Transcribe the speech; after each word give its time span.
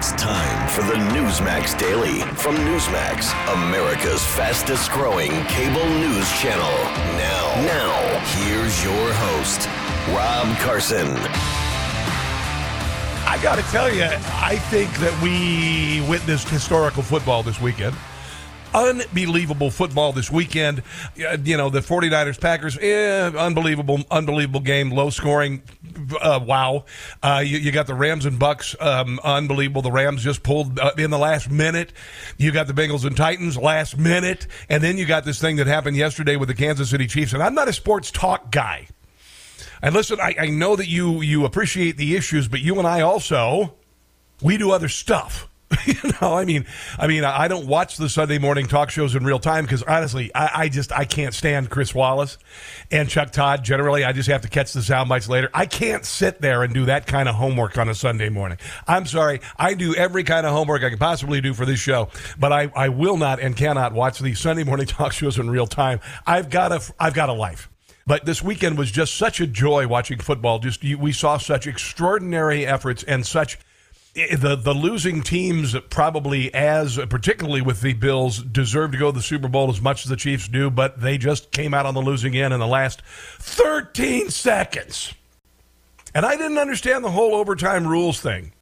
It's 0.00 0.12
time 0.12 0.66
for 0.70 0.80
the 0.80 0.94
Newsmax 0.94 1.78
Daily 1.78 2.20
from 2.36 2.56
Newsmax, 2.56 3.34
America's 3.52 4.24
fastest 4.24 4.90
growing 4.92 5.30
cable 5.44 5.84
news 5.84 6.26
channel. 6.40 6.72
Now, 7.18 7.54
now, 7.66 8.18
here's 8.38 8.82
your 8.82 9.12
host, 9.12 9.68
Rob 10.16 10.56
Carson. 10.60 11.06
I 13.28 13.38
got 13.42 13.56
to 13.56 13.62
tell 13.64 13.92
you, 13.92 14.04
I 14.40 14.56
think 14.70 14.90
that 15.00 15.12
we 15.22 16.00
witnessed 16.08 16.48
historical 16.48 17.02
football 17.02 17.42
this 17.42 17.60
weekend. 17.60 17.94
Unbelievable 18.72 19.70
football 19.70 20.12
this 20.12 20.30
weekend. 20.30 20.82
Uh, 21.20 21.36
You 21.42 21.56
know, 21.56 21.70
the 21.70 21.80
49ers 21.80 22.40
Packers, 22.40 22.78
eh, 22.78 23.30
unbelievable, 23.36 24.04
unbelievable 24.10 24.60
game, 24.60 24.90
low 24.90 25.10
scoring. 25.10 25.62
Uh, 26.20 26.38
wow. 26.42 26.84
Uh, 27.22 27.42
you, 27.44 27.58
you 27.58 27.72
got 27.72 27.88
the 27.88 27.94
Rams 27.94 28.26
and 28.26 28.38
Bucks, 28.38 28.76
um, 28.80 29.18
unbelievable. 29.24 29.82
The 29.82 29.90
Rams 29.90 30.22
just 30.22 30.44
pulled 30.44 30.78
uh, 30.78 30.92
in 30.96 31.10
the 31.10 31.18
last 31.18 31.50
minute. 31.50 31.92
You 32.38 32.52
got 32.52 32.68
the 32.68 32.72
Bengals 32.72 33.04
and 33.04 33.16
Titans 33.16 33.56
last 33.56 33.98
minute. 33.98 34.46
And 34.68 34.82
then 34.82 34.96
you 34.96 35.04
got 35.04 35.24
this 35.24 35.40
thing 35.40 35.56
that 35.56 35.66
happened 35.66 35.96
yesterday 35.96 36.36
with 36.36 36.48
the 36.48 36.54
Kansas 36.54 36.90
City 36.90 37.08
Chiefs. 37.08 37.32
And 37.32 37.42
I'm 37.42 37.54
not 37.54 37.66
a 37.66 37.72
sports 37.72 38.12
talk 38.12 38.52
guy. 38.52 38.86
And 39.82 39.94
listen, 39.94 40.20
I, 40.20 40.34
I 40.38 40.46
know 40.46 40.76
that 40.76 40.88
you 40.88 41.22
you 41.22 41.44
appreciate 41.44 41.96
the 41.96 42.14
issues, 42.14 42.46
but 42.48 42.60
you 42.60 42.78
and 42.78 42.86
I 42.86 43.00
also 43.00 43.74
we 44.42 44.58
do 44.58 44.70
other 44.70 44.88
stuff. 44.88 45.48
you 45.86 45.94
know, 46.20 46.34
I 46.34 46.44
mean, 46.44 46.66
I 46.98 47.06
mean, 47.06 47.22
I 47.22 47.46
don't 47.46 47.66
watch 47.66 47.96
the 47.96 48.08
Sunday 48.08 48.38
morning 48.38 48.66
talk 48.66 48.90
shows 48.90 49.14
in 49.14 49.24
real 49.24 49.38
time 49.38 49.64
because 49.64 49.82
honestly, 49.84 50.34
I, 50.34 50.62
I 50.62 50.68
just 50.68 50.90
I 50.90 51.04
can't 51.04 51.32
stand 51.32 51.70
Chris 51.70 51.94
Wallace 51.94 52.38
and 52.90 53.08
Chuck 53.08 53.30
Todd. 53.30 53.62
Generally, 53.62 54.04
I 54.04 54.12
just 54.12 54.28
have 54.28 54.42
to 54.42 54.48
catch 54.48 54.72
the 54.72 54.82
sound 54.82 55.08
bites 55.08 55.28
later. 55.28 55.48
I 55.54 55.66
can't 55.66 56.04
sit 56.04 56.40
there 56.40 56.64
and 56.64 56.74
do 56.74 56.86
that 56.86 57.06
kind 57.06 57.28
of 57.28 57.36
homework 57.36 57.78
on 57.78 57.88
a 57.88 57.94
Sunday 57.94 58.30
morning. 58.30 58.58
I'm 58.88 59.06
sorry, 59.06 59.40
I 59.56 59.74
do 59.74 59.94
every 59.94 60.24
kind 60.24 60.44
of 60.44 60.52
homework 60.52 60.82
I 60.82 60.90
can 60.90 60.98
possibly 60.98 61.40
do 61.40 61.54
for 61.54 61.64
this 61.64 61.78
show, 61.78 62.08
but 62.38 62.52
I, 62.52 62.72
I 62.74 62.88
will 62.88 63.16
not 63.16 63.38
and 63.38 63.56
cannot 63.56 63.92
watch 63.92 64.18
the 64.18 64.34
Sunday 64.34 64.64
morning 64.64 64.86
talk 64.88 65.12
shows 65.12 65.38
in 65.38 65.50
real 65.50 65.68
time. 65.68 66.00
I've 66.26 66.50
got 66.50 66.72
a 66.72 66.82
I've 66.98 67.14
got 67.14 67.28
a 67.28 67.34
life. 67.34 67.68
But 68.06 68.24
this 68.24 68.42
weekend 68.42 68.76
was 68.76 68.90
just 68.90 69.14
such 69.14 69.40
a 69.40 69.46
joy 69.46 69.86
watching 69.86 70.18
football. 70.18 70.58
Just 70.58 70.82
we 70.82 71.12
saw 71.12 71.38
such 71.38 71.68
extraordinary 71.68 72.66
efforts 72.66 73.04
and 73.04 73.24
such 73.24 73.58
the 74.14 74.58
the 74.60 74.74
losing 74.74 75.22
teams 75.22 75.76
probably 75.88 76.52
as 76.52 76.98
particularly 77.08 77.62
with 77.62 77.80
the 77.80 77.92
Bills 77.92 78.42
deserve 78.42 78.92
to 78.92 78.98
go 78.98 79.10
to 79.10 79.16
the 79.16 79.22
Super 79.22 79.48
Bowl 79.48 79.70
as 79.70 79.80
much 79.80 80.04
as 80.04 80.10
the 80.10 80.16
Chiefs 80.16 80.48
do, 80.48 80.70
but 80.70 81.00
they 81.00 81.16
just 81.16 81.52
came 81.52 81.74
out 81.74 81.86
on 81.86 81.94
the 81.94 82.02
losing 82.02 82.36
end 82.36 82.52
in 82.52 82.60
the 82.60 82.66
last 82.66 83.02
13 83.38 84.30
seconds. 84.30 85.14
And 86.12 86.26
I 86.26 86.36
didn't 86.36 86.58
understand 86.58 87.04
the 87.04 87.10
whole 87.10 87.34
overtime 87.34 87.86
rules 87.86 88.20
thing. 88.20 88.52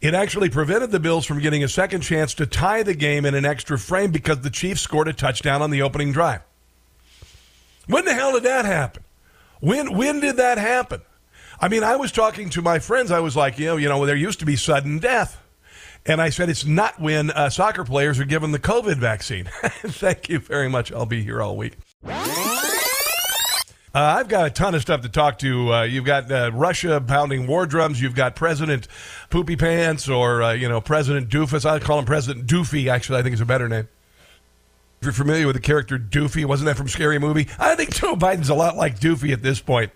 It 0.00 0.14
actually 0.14 0.50
prevented 0.50 0.90
the 0.90 1.00
Bills 1.00 1.26
from 1.26 1.40
getting 1.40 1.62
a 1.62 1.68
second 1.68 2.00
chance 2.00 2.34
to 2.34 2.46
tie 2.46 2.82
the 2.82 2.94
game 2.94 3.24
in 3.24 3.34
an 3.34 3.44
extra 3.44 3.78
frame 3.78 4.10
because 4.10 4.40
the 4.40 4.50
Chiefs 4.50 4.80
scored 4.80 5.08
a 5.08 5.12
touchdown 5.12 5.62
on 5.62 5.70
the 5.70 5.82
opening 5.82 6.12
drive. 6.12 6.42
When 7.86 8.04
the 8.04 8.14
hell 8.14 8.32
did 8.32 8.44
that 8.44 8.64
happen? 8.64 9.04
When 9.60 9.96
when 9.96 10.20
did 10.20 10.36
that 10.36 10.58
happen? 10.58 11.02
I 11.60 11.68
mean, 11.68 11.84
I 11.84 11.96
was 11.96 12.12
talking 12.12 12.50
to 12.50 12.62
my 12.62 12.78
friends. 12.78 13.10
I 13.10 13.20
was 13.20 13.36
like, 13.36 13.58
you 13.58 13.66
know, 13.66 13.76
you 13.76 13.88
know, 13.88 14.04
there 14.06 14.16
used 14.16 14.40
to 14.40 14.46
be 14.46 14.56
sudden 14.56 14.98
death, 14.98 15.40
and 16.06 16.20
I 16.20 16.30
said 16.30 16.48
it's 16.48 16.64
not 16.64 17.00
when 17.00 17.30
uh, 17.30 17.50
soccer 17.50 17.84
players 17.84 18.18
are 18.20 18.24
given 18.24 18.52
the 18.52 18.58
COVID 18.58 18.96
vaccine. 18.96 19.44
Thank 19.62 20.28
you 20.28 20.38
very 20.40 20.68
much. 20.68 20.92
I'll 20.92 21.06
be 21.06 21.22
here 21.22 21.40
all 21.40 21.56
week. 21.56 21.74
Uh, 23.94 24.16
I've 24.18 24.26
got 24.26 24.46
a 24.46 24.50
ton 24.50 24.74
of 24.74 24.82
stuff 24.82 25.02
to 25.02 25.08
talk 25.08 25.38
to. 25.38 25.72
Uh, 25.72 25.82
you've 25.84 26.04
got 26.04 26.30
uh, 26.30 26.50
Russia 26.52 27.00
pounding 27.06 27.46
war 27.46 27.64
drums. 27.64 28.02
You've 28.02 28.16
got 28.16 28.34
President 28.34 28.88
Poopy 29.30 29.54
Pants, 29.54 30.08
or 30.08 30.42
uh, 30.42 30.52
you 30.52 30.68
know, 30.68 30.80
President 30.80 31.28
Doofus. 31.28 31.64
I 31.64 31.78
call 31.78 32.00
him 32.00 32.04
President 32.04 32.48
Doofy. 32.48 32.88
Actually, 32.88 33.20
I 33.20 33.22
think 33.22 33.34
is 33.34 33.40
a 33.40 33.46
better 33.46 33.68
name. 33.68 33.88
If 35.00 35.06
you're 35.06 35.12
familiar 35.12 35.46
with 35.46 35.54
the 35.54 35.62
character 35.62 35.96
Doofy, 35.96 36.44
wasn't 36.44 36.66
that 36.66 36.76
from 36.76 36.88
Scary 36.88 37.20
Movie? 37.20 37.46
I 37.56 37.76
think 37.76 37.94
Joe 37.94 38.16
Biden's 38.16 38.48
a 38.48 38.54
lot 38.54 38.74
like 38.76 38.98
Doofy 38.98 39.32
at 39.32 39.42
this 39.42 39.60
point. 39.60 39.92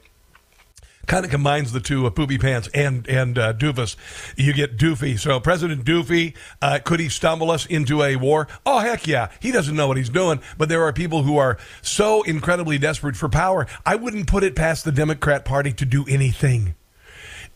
Kind 1.08 1.24
of 1.24 1.30
combines 1.30 1.72
the 1.72 1.80
two, 1.80 2.06
uh, 2.06 2.10
Poopy 2.10 2.36
Pants 2.36 2.68
and 2.74 3.08
and 3.08 3.38
uh, 3.38 3.54
Doofus. 3.54 3.96
You 4.36 4.52
get 4.52 4.76
Doofy. 4.76 5.18
So 5.18 5.40
President 5.40 5.82
Doofy, 5.82 6.36
uh, 6.60 6.80
could 6.84 7.00
he 7.00 7.08
stumble 7.08 7.50
us 7.50 7.64
into 7.64 8.02
a 8.02 8.16
war? 8.16 8.46
Oh 8.66 8.80
heck 8.80 9.06
yeah! 9.06 9.30
He 9.40 9.50
doesn't 9.50 9.74
know 9.74 9.88
what 9.88 9.96
he's 9.96 10.10
doing. 10.10 10.42
But 10.58 10.68
there 10.68 10.82
are 10.82 10.92
people 10.92 11.22
who 11.22 11.38
are 11.38 11.56
so 11.80 12.22
incredibly 12.24 12.76
desperate 12.76 13.16
for 13.16 13.30
power. 13.30 13.66
I 13.86 13.96
wouldn't 13.96 14.26
put 14.26 14.44
it 14.44 14.54
past 14.54 14.84
the 14.84 14.92
Democrat 14.92 15.46
Party 15.46 15.72
to 15.72 15.86
do 15.86 16.04
anything, 16.06 16.74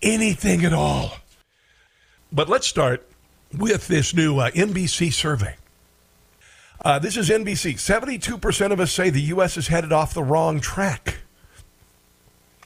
anything 0.01 0.65
at 0.65 0.73
all. 0.73 1.19
But 2.33 2.49
let's 2.49 2.67
start 2.67 3.07
with 3.53 3.87
this 3.87 4.15
new 4.15 4.39
uh, 4.39 4.51
NBC 4.53 5.13
survey. 5.13 5.57
Uh, 6.83 6.99
this 6.99 7.19
is 7.19 7.29
NBC. 7.29 7.75
72% 7.75 8.73
of 8.73 8.81
us 8.81 8.93
say 8.93 9.11
the 9.11 9.21
U.S. 9.21 9.59
is 9.59 9.69
headed 9.69 9.93
off 9.93 10.15
the 10.15 10.23
wrong 10.23 10.59
track. 10.59 11.22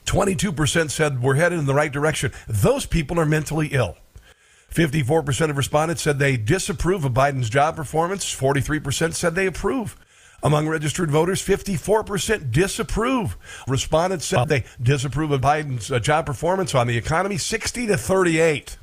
22% 0.07 0.91
said 0.91 1.23
we're 1.23 1.35
headed 1.35 1.59
in 1.59 1.67
the 1.67 1.75
right 1.75 1.93
direction. 1.93 2.33
Those 2.49 2.87
people 2.87 3.21
are 3.21 3.27
mentally 3.27 3.69
ill. 3.69 3.97
54% 4.73 5.51
of 5.51 5.57
respondents 5.57 6.03
said 6.03 6.19
they 6.19 6.37
disapprove 6.37 7.05
of 7.05 7.13
Biden's 7.13 7.49
job 7.49 7.77
performance. 7.77 8.25
43% 8.25 9.15
said 9.15 9.35
they 9.35 9.47
approve. 9.47 9.97
Among 10.43 10.69
registered 10.69 11.11
voters, 11.11 11.43
54% 11.43 12.51
disapprove. 12.53 13.37
Respondents 13.67 14.27
said 14.27 14.49
they 14.49 14.65
disapprove 14.81 15.31
of 15.31 15.41
Biden's 15.41 15.91
uh, 15.91 15.99
job 15.99 16.27
performance 16.27 16.75
on 16.75 16.87
the 16.87 16.97
economy, 16.97 17.39
60 17.39 17.87
to 17.87 17.97
38. 17.97 18.77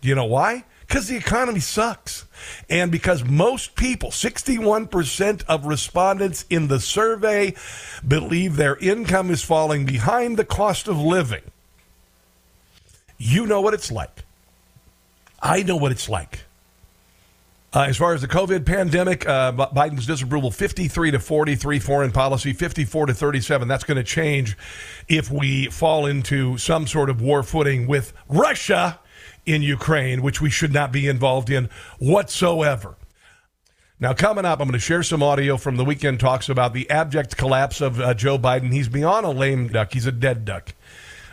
Do 0.00 0.08
you 0.08 0.14
know 0.14 0.24
why? 0.24 0.64
Because 0.88 1.06
the 1.08 1.16
economy 1.16 1.60
sucks. 1.60 2.24
And 2.70 2.90
because 2.90 3.22
most 3.22 3.76
people, 3.76 4.08
61% 4.08 5.44
of 5.46 5.66
respondents 5.66 6.46
in 6.48 6.68
the 6.68 6.80
survey, 6.80 7.54
believe 8.06 8.56
their 8.56 8.76
income 8.76 9.30
is 9.30 9.44
falling 9.44 9.84
behind 9.84 10.38
the 10.38 10.46
cost 10.46 10.88
of 10.88 10.98
living. 10.98 11.42
You 13.18 13.46
know 13.46 13.60
what 13.60 13.74
it's 13.74 13.92
like. 13.92 14.24
I 15.42 15.62
know 15.62 15.76
what 15.76 15.92
it's 15.92 16.08
like. 16.08 16.44
Uh, 17.70 17.82
as 17.82 17.98
far 17.98 18.14
as 18.14 18.22
the 18.22 18.28
COVID 18.28 18.64
pandemic, 18.64 19.28
uh, 19.28 19.52
Biden's 19.52 20.06
disapproval 20.06 20.50
53 20.50 21.10
to 21.10 21.18
43, 21.18 21.78
foreign 21.80 22.12
policy 22.12 22.54
54 22.54 23.06
to 23.06 23.14
37. 23.14 23.68
That's 23.68 23.84
going 23.84 23.98
to 23.98 24.04
change 24.04 24.56
if 25.06 25.30
we 25.30 25.66
fall 25.66 26.06
into 26.06 26.56
some 26.56 26.86
sort 26.86 27.10
of 27.10 27.20
war 27.20 27.42
footing 27.42 27.86
with 27.86 28.14
Russia 28.26 28.98
in 29.48 29.62
Ukraine, 29.62 30.20
which 30.20 30.40
we 30.40 30.50
should 30.50 30.72
not 30.72 30.92
be 30.92 31.08
involved 31.08 31.48
in 31.48 31.70
whatsoever. 31.98 32.96
Now, 33.98 34.12
coming 34.12 34.44
up, 34.44 34.60
I'm 34.60 34.68
going 34.68 34.74
to 34.74 34.78
share 34.78 35.02
some 35.02 35.22
audio 35.22 35.56
from 35.56 35.76
the 35.76 35.84
weekend 35.84 36.20
talks 36.20 36.48
about 36.48 36.74
the 36.74 36.88
abject 36.90 37.36
collapse 37.36 37.80
of 37.80 37.98
uh, 37.98 38.14
Joe 38.14 38.38
Biden. 38.38 38.72
He's 38.72 38.88
beyond 38.88 39.26
a 39.26 39.30
lame 39.30 39.68
duck, 39.68 39.94
he's 39.94 40.06
a 40.06 40.12
dead 40.12 40.44
duck. 40.44 40.74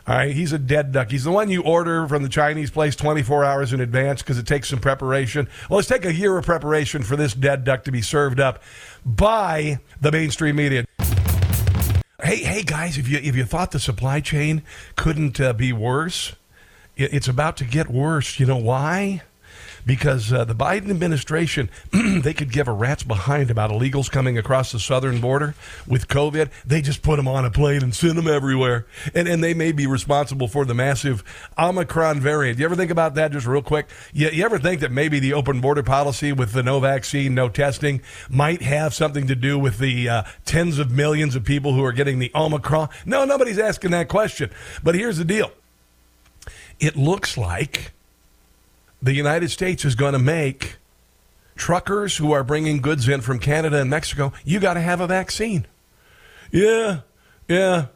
All 0.08 0.16
right, 0.16 0.36
he's 0.36 0.54
a 0.54 0.60
dead 0.60 0.92
duck. 0.92 1.10
He's 1.10 1.24
the 1.24 1.32
one 1.32 1.50
you 1.50 1.64
order 1.64 2.08
from 2.08 2.22
the 2.22 2.30
Chinese 2.30 2.70
place 2.70 2.96
24 2.96 3.44
hours 3.44 3.74
in 3.74 3.82
advance 3.82 4.22
because 4.22 4.38
it 4.38 4.46
takes 4.46 4.70
some 4.70 4.80
preparation. 4.80 5.48
Well, 5.68 5.78
let's 5.78 5.88
take 5.88 6.06
a 6.06 6.14
year 6.14 6.38
of 6.38 6.46
preparation 6.46 7.02
for 7.02 7.16
this 7.16 7.34
dead 7.34 7.64
duck 7.64 7.84
to 7.86 7.92
be 7.92 8.04
served 8.04 8.40
up 8.40 8.62
by 9.04 9.80
the 10.00 10.12
mainstream 10.12 10.58
media. 10.58 10.86
Hey, 12.22 12.38
hey, 12.38 12.62
guys! 12.62 13.00
If 13.00 13.08
you 13.08 13.18
if 13.18 13.36
you 13.36 13.46
thought 13.46 13.72
the 13.72 13.80
supply 13.80 14.20
chain 14.20 14.62
couldn't 14.96 15.42
uh, 15.42 15.54
be 15.54 15.74
worse, 15.74 16.34
it's 16.98 17.28
about 17.28 17.58
to 17.58 17.66
get 17.66 17.90
worse. 17.90 18.40
You 18.40 18.46
know 18.46 18.58
why? 18.58 19.22
Because 19.86 20.34
uh, 20.34 20.46
the 20.46 20.56
Biden 20.56 20.90
administration, 20.90 21.70
they 21.92 22.34
could 22.34 22.52
give 22.52 22.68
a 22.68 22.72
rat's 22.72 23.04
behind 23.04 23.52
about 23.52 23.70
illegals 23.70 24.10
coming 24.10 24.36
across 24.36 24.72
the 24.72 24.80
southern 24.80 25.22
border 25.22 25.54
with 25.86 26.08
COVID. 26.08 26.50
They 26.66 26.82
just 26.82 27.04
put 27.04 27.18
them 27.18 27.28
on 27.28 27.46
a 27.46 27.52
plane 27.52 27.84
and 27.84 27.94
send 27.94 28.18
them 28.18 28.28
everywhere. 28.28 28.88
And, 29.14 29.28
and 29.28 29.44
they 29.44 29.54
may 29.54 29.72
be 29.72 29.86
responsible 29.86 30.48
for 30.48 30.66
the 30.66 30.74
massive 30.74 31.24
Omicron 31.58 32.20
variant. 32.20 32.58
You 32.58 32.66
ever 32.66 32.76
think 32.76 32.90
about 32.90 33.14
that 33.16 33.32
just 33.32 33.46
real 33.46 33.62
quick? 33.62 33.88
You, 34.12 34.30
you 34.30 34.44
ever 34.44 34.58
think 34.58 34.82
that 34.82 34.92
maybe 34.92 35.20
the 35.20 35.34
open 35.34 35.62
border 35.62 35.84
policy 35.84 36.34
with 36.34 36.54
the 36.54 36.64
no 36.64 36.80
vaccine, 36.80 37.36
no 37.36 37.48
testing 37.48 38.02
might 38.28 38.64
have 38.64 38.94
something 38.94 39.28
to 39.28 39.36
do 39.36 39.60
with 39.60 39.78
the 39.78 40.10
uh, 40.10 40.24
tens 40.46 40.80
of 40.80 40.90
millions 40.90 41.36
of 41.36 41.44
people 41.44 41.74
who 41.74 41.84
are 41.84 41.94
getting 41.94 42.18
the 42.18 42.32
Omicron? 42.34 42.90
No, 43.06 43.24
nobody's 43.24 43.60
asking 43.60 43.92
that 43.92 44.08
question. 44.08 44.50
But 44.84 44.96
here's 44.96 45.18
the 45.18 45.26
deal 45.26 45.52
it 46.80 46.96
looks 46.96 47.38
like 47.38 47.92
the 49.02 49.14
United 49.14 49.50
States 49.52 49.86
is 49.86 49.96
going 49.96 50.14
to 50.14 50.20
make 50.20 50.78
truckers 51.56 52.18
who 52.18 52.32
are 52.32 52.44
bringing 52.44 52.82
goods 52.82 53.08
in 53.08 53.22
from 53.22 53.40
Canada 53.40 53.80
and 53.80 53.90
Mexico, 53.90 54.34
you 54.44 54.60
got 54.60 54.74
to 54.76 54.82
have 54.82 55.00
a 55.00 55.08
vaccine. 55.08 55.66
Yeah, 56.52 57.00
yeah. 57.48 57.88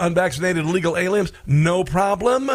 Unvaccinated 0.00 0.64
illegal 0.64 0.96
aliens, 0.96 1.32
no 1.46 1.84
problem. 1.84 2.50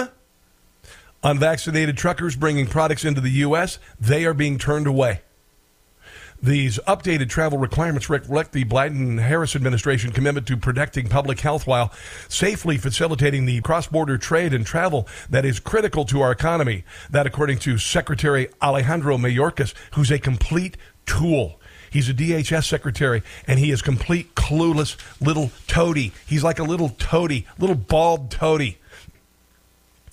Unvaccinated 1.24 1.98
truckers 1.98 2.36
bringing 2.36 2.68
products 2.68 3.06
into 3.06 3.22
the 3.22 3.30
U.S., 3.30 3.80
they 4.00 4.26
are 4.26 4.34
being 4.34 4.58
turned 4.58 4.88
away. 4.88 5.22
These 6.44 6.78
updated 6.80 7.30
travel 7.30 7.58
requirements 7.58 8.10
reflect 8.10 8.52
the 8.52 8.66
Biden 8.66 9.18
Harris 9.18 9.56
administration 9.56 10.12
commitment 10.12 10.46
to 10.48 10.58
protecting 10.58 11.08
public 11.08 11.40
health 11.40 11.66
while 11.66 11.94
safely 12.28 12.78
facilitating 12.78 13.46
the 13.46 13.62
cross 13.62 13.88
border 13.88 14.18
trade 14.18 14.54
and 14.54 14.66
travel 14.66 15.08
that 15.30 15.46
is 15.46 15.62
critical 15.62 16.04
to 16.04 16.20
our 16.20 16.34
economy. 16.34 16.84
That, 17.10 17.26
according 17.26 17.60
to 17.60 17.78
Secretary 17.78 18.50
Alejandro 18.62 19.18
Mayorkas, 19.18 19.74
who's 19.94 20.12
a 20.12 20.20
complete 20.20 20.76
tool. 21.06 21.62
He's 21.90 22.10
a 22.10 22.14
DHS 22.14 22.66
secretary, 22.66 23.24
and 23.48 23.58
he 23.58 23.72
is 23.72 23.82
complete 23.82 24.36
clueless 24.36 24.98
little 25.22 25.50
toady. 25.68 26.12
He's 26.26 26.44
like 26.44 26.60
a 26.60 26.64
little 26.64 26.90
toady, 26.90 27.48
little 27.58 27.78
bald 27.78 28.30
toady. 28.30 28.80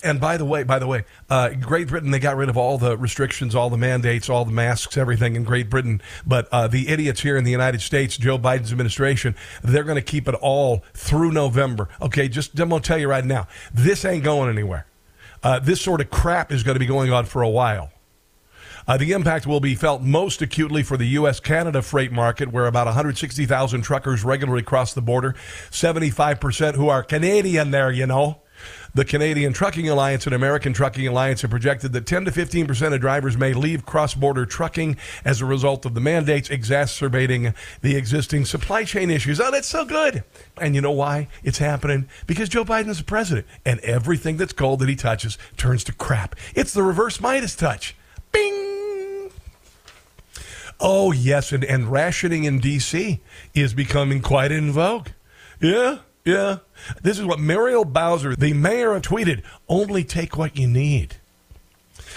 And 0.02 0.19
by 0.19 0.38
the 0.38 0.47
way, 0.47 0.62
by 0.62 0.79
the 0.79 0.87
way, 0.87 1.05
uh, 1.29 1.50
Great 1.50 1.88
Britain 1.88 2.11
they 2.11 2.19
got 2.19 2.37
rid 2.37 2.49
of 2.49 2.56
all 2.56 2.79
the 2.79 2.97
restrictions, 2.97 3.55
all 3.55 3.69
the 3.69 3.76
mandates, 3.76 4.31
all 4.31 4.47
the 4.47 4.52
masks, 4.52 4.97
everything 4.97 5.37
in 5.37 5.44
Great 5.44 5.69
Britain. 5.69 6.00
But 6.26 6.49
uh, 6.50 6.69
the 6.69 6.88
idiots 6.88 7.20
here 7.20 7.37
in 7.37 7.44
the 7.44 7.50
United 7.50 7.82
States, 7.82 8.17
Joe 8.17 8.38
Biden's 8.38 8.73
administration, 8.73 9.35
they're 9.62 9.85
going 9.85 9.97
to 9.97 10.02
keep 10.02 10.26
it 10.26 10.35
all 10.37 10.85
through 10.94 11.32
November. 11.32 11.88
Okay, 12.00 12.29
just 12.29 12.58
I'm 12.58 12.70
going 12.70 12.81
to 12.81 12.87
tell 12.87 12.99
you 12.99 13.08
right 13.08 13.25
now, 13.25 13.47
this 13.75 14.05
ain't 14.05 14.25
going 14.25 14.50
anywhere. 14.50 14.87
Uh, 15.43 15.58
this 15.58 15.81
sort 15.81 16.00
of 16.00 16.11
crap 16.11 16.50
is 16.50 16.62
going 16.62 16.75
to 16.76 16.81
be 16.81 16.87
going 16.87 17.12
on 17.12 17.26
for 17.26 17.43
a 17.43 17.49
while. 17.49 17.91
Uh, 18.87 18.96
the 18.96 19.12
impact 19.12 19.46
will 19.46 19.61
be 19.61 19.75
felt 19.75 20.03
most 20.03 20.43
acutely 20.43 20.82
for 20.82 20.96
the 20.96 21.06
U.S. 21.08 21.38
Canada 21.41 21.82
freight 21.82 22.11
market, 22.11 22.50
where 22.50 22.67
about 22.67 22.87
160,000 22.87 23.82
truckers 23.82 24.25
regularly 24.25 24.62
cross 24.62 24.94
the 24.94 25.03
border, 25.03 25.35
75% 25.70 26.75
who 26.75 26.88
are 26.88 27.03
Canadian 27.03 27.70
there, 27.70 27.91
you 27.93 28.06
know. 28.06 28.41
The 28.93 29.05
Canadian 29.05 29.53
Trucking 29.53 29.89
Alliance 29.89 30.27
and 30.27 30.35
American 30.35 30.73
Trucking 30.73 31.07
Alliance 31.07 31.43
have 31.43 31.51
projected 31.51 31.93
that 31.93 32.07
10 32.07 32.25
to 32.25 32.33
15 32.33 32.67
percent 32.67 32.93
of 32.93 33.01
drivers 33.01 33.37
may 33.37 33.53
leave 33.53 33.87
cross 33.87 34.15
border 34.15 34.45
trucking 34.45 34.97
as 35.25 35.41
a 35.41 35.47
result 35.47 35.87
of 35.87 35.95
the 35.95 36.01
mandates 36.01 36.51
exacerbating 36.51 37.55
the 37.83 37.97
existing 37.97 38.45
supply 38.45 38.83
chain 38.83 39.09
issues. 39.11 39.41
Oh, 39.41 39.51
that's 39.53 39.69
so 39.69 39.85
good. 39.85 40.25
And 40.61 40.75
you 40.75 40.81
know 40.81 40.91
why 40.91 41.29
it's 41.45 41.59
happening? 41.59 42.09
Because 42.27 42.49
Joe 42.49 42.65
Biden 42.65 42.89
is 42.89 42.99
the 42.99 43.05
president, 43.05 43.47
and 43.65 43.79
everything 43.81 44.37
that's 44.37 44.53
gold 44.53 44.81
that 44.81 44.89
he 44.89 44.97
touches 44.97 45.39
turns 45.57 45.85
to 45.85 45.93
crap. 45.93 46.35
It's 46.57 46.73
the 46.73 46.83
reverse 46.83 47.21
Midas 47.21 47.55
touch. 47.55 47.95
Bing! 48.33 49.31
Oh, 50.81 51.13
yes, 51.13 51.53
and, 51.53 51.63
and 51.63 51.93
rationing 51.93 52.45
in 52.45 52.59
D.C. 52.59 53.21
is 53.55 53.75
becoming 53.75 54.21
quite 54.21 54.51
in 54.51 54.73
vogue. 54.73 55.09
Yeah, 55.61 55.99
yeah. 56.25 56.58
This 57.02 57.19
is 57.19 57.25
what 57.25 57.40
Muriel 57.40 57.84
Bowser, 57.84 58.37
the 58.37 58.52
mayor, 58.52 58.99
tweeted 59.00 59.43
only 59.69 60.05
take 60.05 60.37
what 60.37 60.56
you 60.56 60.67
need. 60.67 61.17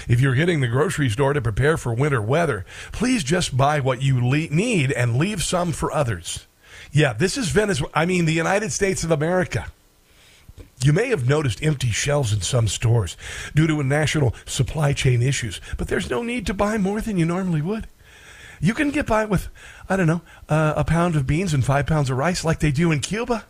If 0.07 0.19
you're 0.19 0.33
hitting 0.33 0.59
the 0.59 0.67
grocery 0.67 1.09
store 1.09 1.33
to 1.33 1.41
prepare 1.41 1.77
for 1.77 1.93
winter 1.93 2.21
weather, 2.21 2.65
please 2.91 3.23
just 3.23 3.55
buy 3.55 3.79
what 3.79 4.01
you 4.01 4.25
le- 4.25 4.49
need 4.49 4.91
and 4.91 5.17
leave 5.17 5.43
some 5.43 5.71
for 5.71 5.91
others. 5.91 6.45
Yeah, 6.91 7.13
this 7.13 7.37
is 7.37 7.49
Venezuela. 7.49 7.91
I 7.95 8.05
mean, 8.05 8.25
the 8.25 8.33
United 8.33 8.71
States 8.71 9.03
of 9.03 9.11
America. 9.11 9.67
You 10.83 10.93
may 10.93 11.07
have 11.09 11.27
noticed 11.27 11.63
empty 11.63 11.91
shelves 11.91 12.33
in 12.33 12.41
some 12.41 12.67
stores 12.67 13.15
due 13.55 13.67
to 13.67 13.81
national 13.83 14.35
supply 14.45 14.93
chain 14.93 15.21
issues, 15.21 15.61
but 15.77 15.87
there's 15.87 16.09
no 16.09 16.21
need 16.21 16.45
to 16.47 16.53
buy 16.53 16.77
more 16.77 16.99
than 17.01 17.17
you 17.17 17.25
normally 17.25 17.61
would. 17.61 17.87
You 18.59 18.73
can 18.73 18.91
get 18.91 19.07
by 19.07 19.25
with, 19.25 19.49
I 19.89 19.95
don't 19.95 20.07
know, 20.07 20.21
uh, 20.49 20.73
a 20.75 20.83
pound 20.83 21.15
of 21.15 21.25
beans 21.25 21.53
and 21.53 21.65
five 21.65 21.87
pounds 21.87 22.09
of 22.09 22.17
rice 22.17 22.45
like 22.45 22.59
they 22.59 22.71
do 22.71 22.91
in 22.91 22.99
Cuba. 22.99 23.45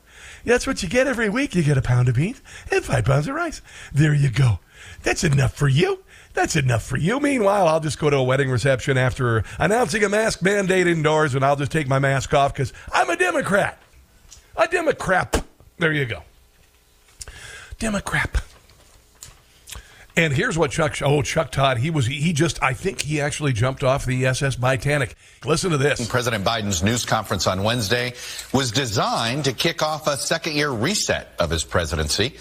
That's 0.46 0.68
what 0.68 0.84
you 0.84 0.90
get 0.90 1.08
every 1.08 1.30
week. 1.30 1.56
You 1.56 1.64
get 1.64 1.78
a 1.78 1.82
pound 1.82 2.10
of 2.10 2.16
beans 2.16 2.42
and 2.72 2.84
five 2.84 3.06
pounds 3.06 3.28
of 3.28 3.36
rice. 3.36 3.62
There 3.94 4.14
you 4.14 4.30
go. 4.30 4.60
That's 5.04 5.24
enough 5.24 5.56
for 5.56 5.68
you. 5.68 6.04
That's 6.34 6.56
enough 6.56 6.84
for 6.84 6.98
you. 6.98 7.20
Meanwhile, 7.20 7.68
I'll 7.68 7.80
just 7.80 8.00
go 8.00 8.10
to 8.10 8.18
a 8.18 8.24
wedding 8.24 8.50
reception 8.50 8.98
after 8.98 9.44
announcing 9.60 10.04
a 10.04 10.10
mask 10.10 10.42
mandate 10.42 10.88
indoors, 10.88 11.36
and 11.36 11.46
I'll 11.46 11.56
just 11.56 11.72
take 11.72 11.88
my 11.88 12.00
mask 12.00 12.34
off 12.34 12.54
because 12.54 12.74
I'm 12.92 13.10
a 13.10 13.16
Democrat. 13.16 13.80
A 14.58 14.68
Democrat. 14.68 15.44
There 15.78 15.94
you 15.94 16.06
go. 16.06 16.24
Democrat. 17.78 18.42
And 20.16 20.32
here's 20.32 20.58
what 20.58 20.70
Chuck, 20.70 21.02
oh, 21.02 21.24
Chuck 21.24 21.52
Todd, 21.52 21.78
he 21.78 21.90
was, 21.90 22.06
he 22.06 22.34
just, 22.34 22.62
I 22.62 22.74
think 22.74 23.02
he 23.02 23.20
actually 23.20 23.52
jumped 23.52 23.84
off 23.84 24.06
the 24.06 24.28
SS 24.28 24.58
Titanic. 24.58 25.16
Listen 25.44 25.72
to 25.72 25.78
this. 25.78 26.08
President 26.08 26.44
Biden's 26.44 26.84
news 26.84 27.04
conference 27.04 27.48
on 27.48 27.64
Wednesday 27.64 28.14
was 28.54 28.72
designed 28.72 29.46
to 29.46 29.54
kick 29.54 29.82
off 29.82 30.06
a 30.06 30.16
second 30.16 30.54
year 30.54 30.70
reset 30.70 31.30
of 31.40 31.50
his 31.50 31.64
presidency. 31.64 32.36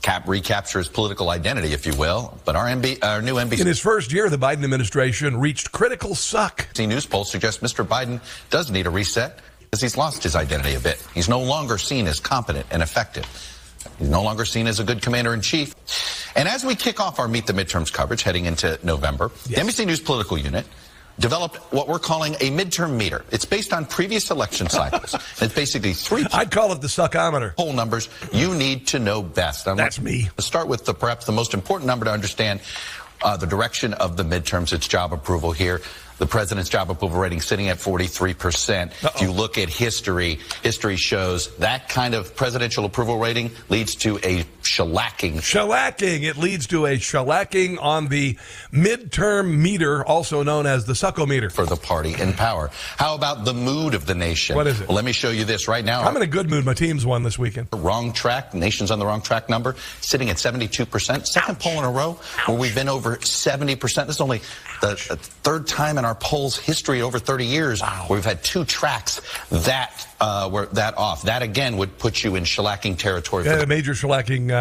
Cap 0.00 0.26
recapture 0.26 0.78
his 0.78 0.88
political 0.88 1.28
identity, 1.28 1.74
if 1.74 1.84
you 1.84 1.94
will. 1.96 2.38
But 2.46 2.56
our, 2.56 2.66
MB, 2.66 3.04
our 3.04 3.20
new 3.20 3.34
NBC 3.34 3.60
In 3.60 3.66
his 3.66 3.80
first 3.80 4.10
year, 4.10 4.30
the 4.30 4.38
Biden 4.38 4.64
administration 4.64 5.36
reached 5.36 5.72
critical 5.72 6.14
suck. 6.14 6.68
news 6.78 7.04
poll 7.04 7.24
suggests 7.24 7.62
Mr. 7.62 7.86
Biden 7.86 8.20
does 8.48 8.70
need 8.70 8.86
a 8.86 8.90
reset 8.90 9.40
because 9.64 9.82
he's 9.82 9.98
lost 9.98 10.22
his 10.22 10.34
identity 10.34 10.74
a 10.74 10.80
bit. 10.80 11.04
He's 11.12 11.28
no 11.28 11.40
longer 11.40 11.76
seen 11.76 12.06
as 12.06 12.18
competent 12.18 12.64
and 12.70 12.82
effective. 12.82 13.26
He's 13.98 14.08
no 14.08 14.22
longer 14.22 14.44
seen 14.44 14.66
as 14.66 14.80
a 14.80 14.84
good 14.84 15.02
commander 15.02 15.34
in 15.34 15.40
chief. 15.40 15.74
And 16.36 16.48
as 16.48 16.64
we 16.64 16.74
kick 16.74 17.00
off 17.00 17.18
our 17.18 17.28
Meet 17.28 17.46
the 17.46 17.52
Midterms 17.52 17.92
coverage 17.92 18.22
heading 18.22 18.44
into 18.46 18.78
November, 18.82 19.30
Yes. 19.34 19.44
the 19.46 19.56
NBC 19.82 19.86
News 19.86 20.00
political 20.00 20.38
unit 20.38 20.66
developed 21.18 21.56
what 21.72 21.88
we're 21.88 21.98
calling 21.98 22.34
a 22.34 22.50
midterm 22.50 22.92
meter. 22.96 23.24
It's 23.32 23.44
based 23.44 23.72
on 23.72 23.86
previous 23.86 24.30
election 24.30 24.68
cycles. 24.70 25.14
it's 25.40 25.52
basically 25.54 25.92
three 25.92 26.24
I'd 26.32 26.50
call 26.52 26.70
it 26.72 26.80
the 26.80 26.86
suckometer. 26.86 27.56
poll 27.56 27.72
numbers 27.72 28.08
you 28.32 28.54
need 28.54 28.86
to 28.88 29.00
know 29.00 29.22
best. 29.22 29.66
I'm 29.66 29.76
That's 29.76 30.00
me. 30.00 30.28
Let's 30.36 30.46
start 30.46 30.68
with 30.68 30.84
the 30.84 30.94
perhaps 30.94 31.26
the 31.26 31.32
most 31.32 31.54
important 31.54 31.88
number 31.88 32.04
to 32.04 32.12
understand 32.12 32.60
uh, 33.20 33.36
the 33.36 33.46
direction 33.48 33.94
of 33.94 34.16
the 34.16 34.22
midterms. 34.22 34.72
It's 34.72 34.86
job 34.86 35.12
approval 35.12 35.50
here. 35.50 35.80
The 36.18 36.26
president's 36.26 36.68
job 36.68 36.90
approval 36.90 37.18
rating 37.18 37.40
sitting 37.40 37.68
at 37.68 37.78
43%. 37.78 38.92
If 39.14 39.22
you 39.22 39.30
look 39.30 39.56
at 39.56 39.68
history, 39.68 40.40
history 40.62 40.96
shows 40.96 41.54
that 41.56 41.88
kind 41.88 42.14
of 42.14 42.34
presidential 42.34 42.84
approval 42.84 43.18
rating 43.18 43.52
leads 43.68 43.94
to 43.96 44.18
a 44.24 44.44
shellacking 44.68 45.36
Shellacking. 45.36 46.22
It 46.24 46.36
leads 46.36 46.66
to 46.68 46.86
a 46.86 46.96
shellacking 46.96 47.78
on 47.80 48.08
the 48.08 48.36
midterm 48.72 49.56
meter, 49.58 50.04
also 50.04 50.42
known 50.42 50.66
as 50.66 50.84
the 50.84 50.92
suckometer. 50.92 51.50
for 51.50 51.64
the 51.64 51.76
party 51.76 52.14
in 52.20 52.32
power. 52.32 52.70
How 52.96 53.14
about 53.14 53.44
the 53.44 53.54
mood 53.54 53.94
of 53.94 54.06
the 54.06 54.14
nation? 54.14 54.56
What 54.56 54.66
is 54.66 54.80
it? 54.80 54.88
Well, 54.88 54.96
let 54.96 55.04
me 55.04 55.12
show 55.12 55.30
you 55.30 55.44
this 55.44 55.68
right 55.68 55.84
now. 55.84 56.02
I'm 56.02 56.16
in 56.16 56.22
a 56.22 56.26
good 56.26 56.50
mood. 56.50 56.64
My 56.64 56.74
team's 56.74 57.06
won 57.06 57.22
this 57.22 57.38
weekend. 57.38 57.68
wrong 57.72 58.12
track. 58.12 58.52
Nation's 58.54 58.90
on 58.90 58.98
the 58.98 59.06
wrong 59.06 59.22
track 59.22 59.48
number, 59.48 59.74
sitting 60.00 60.28
at 60.30 60.36
72%. 60.36 61.26
Second 61.26 61.58
poll 61.58 61.78
in 61.78 61.84
a 61.84 61.90
row 61.90 62.18
where 62.46 62.58
we've 62.58 62.74
been 62.74 62.88
over 62.88 63.16
70%. 63.16 63.80
This 64.06 64.16
is 64.16 64.20
only 64.20 64.40
the 64.80 64.90
uh, 65.10 65.16
third 65.16 65.66
time 65.66 65.98
in 65.98 66.04
our 66.04 66.14
polls 66.14 66.58
history 66.58 67.02
over 67.02 67.18
30 67.18 67.44
years 67.46 67.80
where 67.80 68.16
we've 68.18 68.24
had 68.24 68.42
two 68.44 68.64
tracks 68.64 69.20
that 69.50 70.06
uh, 70.20 70.48
were 70.52 70.66
that 70.66 70.96
off. 70.96 71.22
That 71.22 71.42
again 71.42 71.76
would 71.76 71.98
put 71.98 72.24
you 72.24 72.34
in 72.36 72.44
shellacking 72.44 72.98
territory. 72.98 73.44
Yeah, 73.44 73.60
a 73.60 73.66
major 73.66 73.92
shellacking 73.92 74.50
uh, 74.50 74.57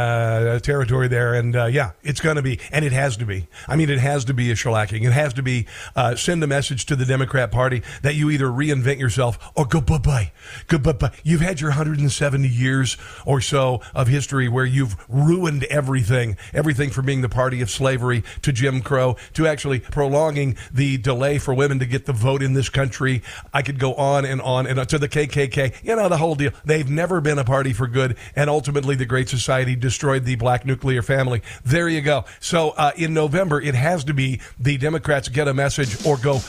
territory 0.64 1.08
there, 1.08 1.34
and 1.34 1.56
uh, 1.56 1.66
yeah, 1.66 1.92
it's 2.04 2.22
going 2.22 2.36
to 2.36 2.42
be, 2.42 2.60
and 2.72 2.84
it 2.84 2.92
has 2.92 3.18
to 3.18 3.26
be. 3.26 3.48
I 3.68 3.76
mean, 3.76 3.90
it 3.90 4.00
has 4.00 4.26
to 4.26 4.34
be 4.34 4.52
a 4.52 4.56
shellacking. 4.56 5.06
It 5.06 5.14
has 5.14 5.34
to 5.34 5.44
be 5.44 5.68
uh, 5.96 6.16
send 6.16 6.44
a 6.44 6.48
message 6.48 6.86
to 6.88 6.96
the 6.96 7.06
Democrat 7.06 7.52
Party 7.52 7.84
that 8.02 8.16
you 8.16 8.30
either 8.30 8.48
reinvent 8.48 9.00
yourself 9.00 9.52
or 9.56 9.66
go 9.66 9.82
bye 9.82 9.98
bye, 9.98 10.32
go 10.68 10.78
bye 10.78 10.94
bye. 10.94 11.12
You've 11.24 11.42
had 11.42 11.62
your 11.62 11.72
170 11.72 12.48
years 12.48 12.98
or 13.26 13.42
so 13.42 13.82
of 13.94 14.08
history 14.08 14.48
where 14.48 14.66
you've 14.66 14.96
ruined 15.08 15.64
everything, 15.66 16.38
everything 16.54 16.90
from 16.90 17.06
being 17.06 17.22
the 17.22 17.30
party 17.30 17.62
of 17.62 17.70
slavery 17.70 18.24
to 18.42 18.52
Jim 18.52 18.82
Crow 18.82 19.16
to 19.34 19.48
actually 19.48 19.80
prolonging 19.80 20.58
the 20.72 20.98
delay 20.98 21.38
for 21.38 21.54
women 21.54 21.80
to 21.80 21.86
get 21.86 22.06
the 22.06 22.14
vote 22.14 22.42
in 22.42 22.54
this 22.54 22.70
country. 22.70 23.22
I 23.54 23.62
could 23.62 23.80
go 23.80 23.94
on 23.96 24.26
and 24.26 24.42
on 24.42 24.68
and 24.68 24.80
on 24.80 24.88
to 24.88 24.98
the 24.98 25.10
KKK. 25.10 25.84
You 25.84 25.96
know 25.96 26.10
the 26.10 26.18
whole 26.18 26.36
deal. 26.36 26.52
They've 26.66 26.90
never 26.90 27.22
been 27.22 27.40
a 27.40 27.44
party 27.44 27.74
for 27.74 27.88
good, 27.88 28.18
and 28.36 28.50
ultimately 28.50 28.96
the 28.96 29.06
Great 29.06 29.30
Society 29.30 29.76
destroyed 29.88 30.26
the 30.26 30.36
black 30.36 30.66
nuclear 30.66 31.02
family. 31.02 31.42
There 31.64 31.88
you 31.88 32.02
go. 32.02 32.26
So 32.42 32.72
uh, 32.72 32.92
in 32.98 33.14
November, 33.14 33.62
it 33.62 33.74
has 33.74 34.04
to 34.04 34.14
be 34.14 34.42
the 34.60 34.78
Democrats 34.78 35.30
get 35.30 35.48
a 35.48 35.54
message 35.54 36.06
or 36.06 36.18
go. 36.18 36.42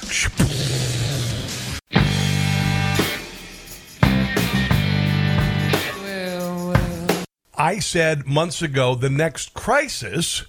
I 7.57 7.79
said 7.79 8.27
months 8.27 8.61
ago 8.61 8.97
the 8.97 9.11
next 9.11 9.55
crisis 9.55 10.45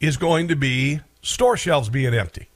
is 0.00 0.18
going 0.18 0.48
to 0.48 0.56
be 0.56 1.00
store 1.22 1.56
shelves 1.56 1.88
being 1.88 2.12
empty 2.12 2.48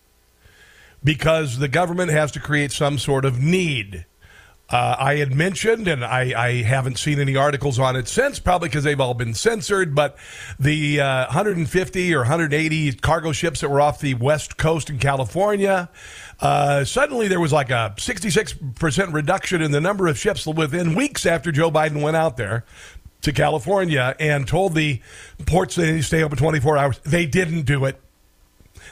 because 1.02 1.58
the 1.58 1.68
government 1.68 2.10
has 2.10 2.30
to 2.32 2.40
create 2.40 2.72
some 2.72 2.98
sort 2.98 3.24
of 3.24 3.40
need. 3.40 4.04
Uh, 4.72 4.96
I 4.98 5.16
had 5.16 5.34
mentioned, 5.34 5.86
and 5.86 6.02
I, 6.02 6.32
I 6.34 6.62
haven't 6.62 6.98
seen 6.98 7.20
any 7.20 7.36
articles 7.36 7.78
on 7.78 7.94
it 7.94 8.08
since, 8.08 8.38
probably 8.38 8.70
because 8.70 8.84
they've 8.84 9.00
all 9.00 9.12
been 9.12 9.34
censored. 9.34 9.94
But 9.94 10.16
the 10.58 10.98
uh, 10.98 11.26
150 11.26 12.14
or 12.14 12.20
180 12.20 12.92
cargo 12.94 13.32
ships 13.32 13.60
that 13.60 13.68
were 13.68 13.82
off 13.82 14.00
the 14.00 14.14
west 14.14 14.56
coast 14.56 14.88
in 14.88 14.98
California, 14.98 15.90
uh, 16.40 16.84
suddenly 16.84 17.28
there 17.28 17.38
was 17.38 17.52
like 17.52 17.68
a 17.68 17.92
66% 17.98 19.12
reduction 19.12 19.60
in 19.60 19.72
the 19.72 19.80
number 19.80 20.06
of 20.06 20.16
ships 20.16 20.46
within 20.46 20.94
weeks 20.94 21.26
after 21.26 21.52
Joe 21.52 21.70
Biden 21.70 22.00
went 22.00 22.16
out 22.16 22.38
there 22.38 22.64
to 23.20 23.32
California 23.32 24.16
and 24.18 24.48
told 24.48 24.74
the 24.74 25.02
ports 25.44 25.74
they 25.74 26.00
stay 26.00 26.22
open 26.22 26.38
24 26.38 26.78
hours. 26.78 26.98
They 27.00 27.26
didn't 27.26 27.62
do 27.62 27.84
it. 27.84 28.00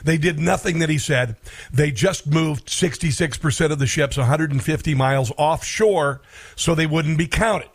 They 0.03 0.17
did 0.17 0.39
nothing 0.39 0.79
that 0.79 0.89
he 0.89 0.97
said. 0.97 1.35
They 1.71 1.91
just 1.91 2.27
moved 2.27 2.67
66% 2.67 3.71
of 3.71 3.79
the 3.79 3.87
ships 3.87 4.17
150 4.17 4.95
miles 4.95 5.31
offshore 5.37 6.21
so 6.55 6.75
they 6.75 6.87
wouldn't 6.87 7.17
be 7.17 7.27
counted. 7.27 7.69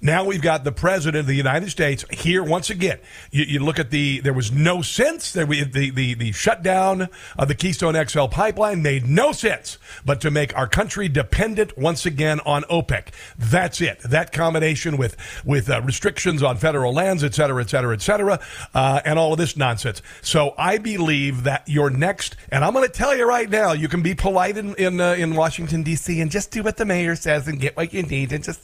Now 0.00 0.24
we've 0.24 0.42
got 0.42 0.64
the 0.64 0.72
president 0.72 1.20
of 1.20 1.26
the 1.26 1.34
United 1.34 1.70
States 1.70 2.04
here 2.10 2.42
once 2.42 2.70
again. 2.70 2.98
You, 3.30 3.44
you 3.44 3.60
look 3.60 3.78
at 3.78 3.90
the 3.90 4.20
there 4.20 4.32
was 4.32 4.52
no 4.52 4.82
sense 4.82 5.32
there 5.32 5.46
we, 5.46 5.64
the 5.64 5.90
the 5.90 6.14
the 6.14 6.32
shutdown 6.32 7.08
of 7.38 7.48
the 7.48 7.54
Keystone 7.54 7.94
XL 8.06 8.26
pipeline 8.26 8.82
made 8.82 9.06
no 9.06 9.32
sense, 9.32 9.78
but 10.04 10.20
to 10.20 10.30
make 10.30 10.56
our 10.56 10.68
country 10.68 11.08
dependent 11.08 11.76
once 11.76 12.06
again 12.06 12.40
on 12.40 12.62
OPEC. 12.64 13.08
That's 13.38 13.80
it. 13.80 14.00
That 14.00 14.32
combination 14.32 14.96
with 14.96 15.16
with 15.44 15.70
uh, 15.70 15.80
restrictions 15.82 16.42
on 16.42 16.56
federal 16.56 16.92
lands, 16.92 17.24
et 17.24 17.34
cetera, 17.34 17.62
et 17.62 17.70
cetera, 17.70 17.94
et 17.94 18.02
cetera, 18.02 18.40
uh, 18.74 19.00
and 19.04 19.18
all 19.18 19.32
of 19.32 19.38
this 19.38 19.56
nonsense. 19.56 20.02
So 20.22 20.54
I 20.58 20.78
believe 20.78 21.44
that 21.44 21.68
your 21.68 21.90
next, 21.90 22.36
and 22.50 22.64
I'm 22.64 22.72
going 22.72 22.86
to 22.86 22.92
tell 22.92 23.16
you 23.16 23.26
right 23.26 23.48
now, 23.48 23.72
you 23.72 23.88
can 23.88 24.02
be 24.02 24.14
polite 24.14 24.56
in 24.56 24.74
in, 24.76 25.00
uh, 25.00 25.14
in 25.14 25.34
Washington 25.34 25.82
D.C. 25.82 26.20
and 26.20 26.30
just 26.30 26.50
do 26.50 26.62
what 26.62 26.76
the 26.76 26.84
mayor 26.84 27.16
says 27.16 27.48
and 27.48 27.60
get 27.60 27.76
what 27.76 27.92
you 27.92 28.02
need 28.02 28.32
and 28.32 28.44
just 28.44 28.60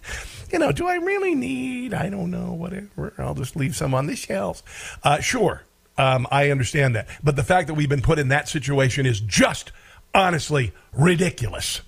you 0.52 0.58
know, 0.58 0.72
do 0.72 0.86
I 0.86 0.96
really 0.96 1.34
need? 1.34 1.94
I 1.94 2.08
don't 2.10 2.30
know, 2.30 2.52
whatever. 2.52 3.14
I'll 3.18 3.34
just 3.34 3.56
leave 3.56 3.74
some 3.74 3.94
on 3.94 4.06
the 4.06 4.16
shelves. 4.16 4.62
Uh, 5.02 5.20
sure, 5.20 5.62
um, 5.98 6.26
I 6.30 6.50
understand 6.50 6.94
that. 6.94 7.08
But 7.22 7.36
the 7.36 7.44
fact 7.44 7.68
that 7.68 7.74
we've 7.74 7.88
been 7.88 8.02
put 8.02 8.18
in 8.18 8.28
that 8.28 8.48
situation 8.48 9.06
is 9.06 9.20
just 9.20 9.72
honestly 10.14 10.72
ridiculous. 10.92 11.80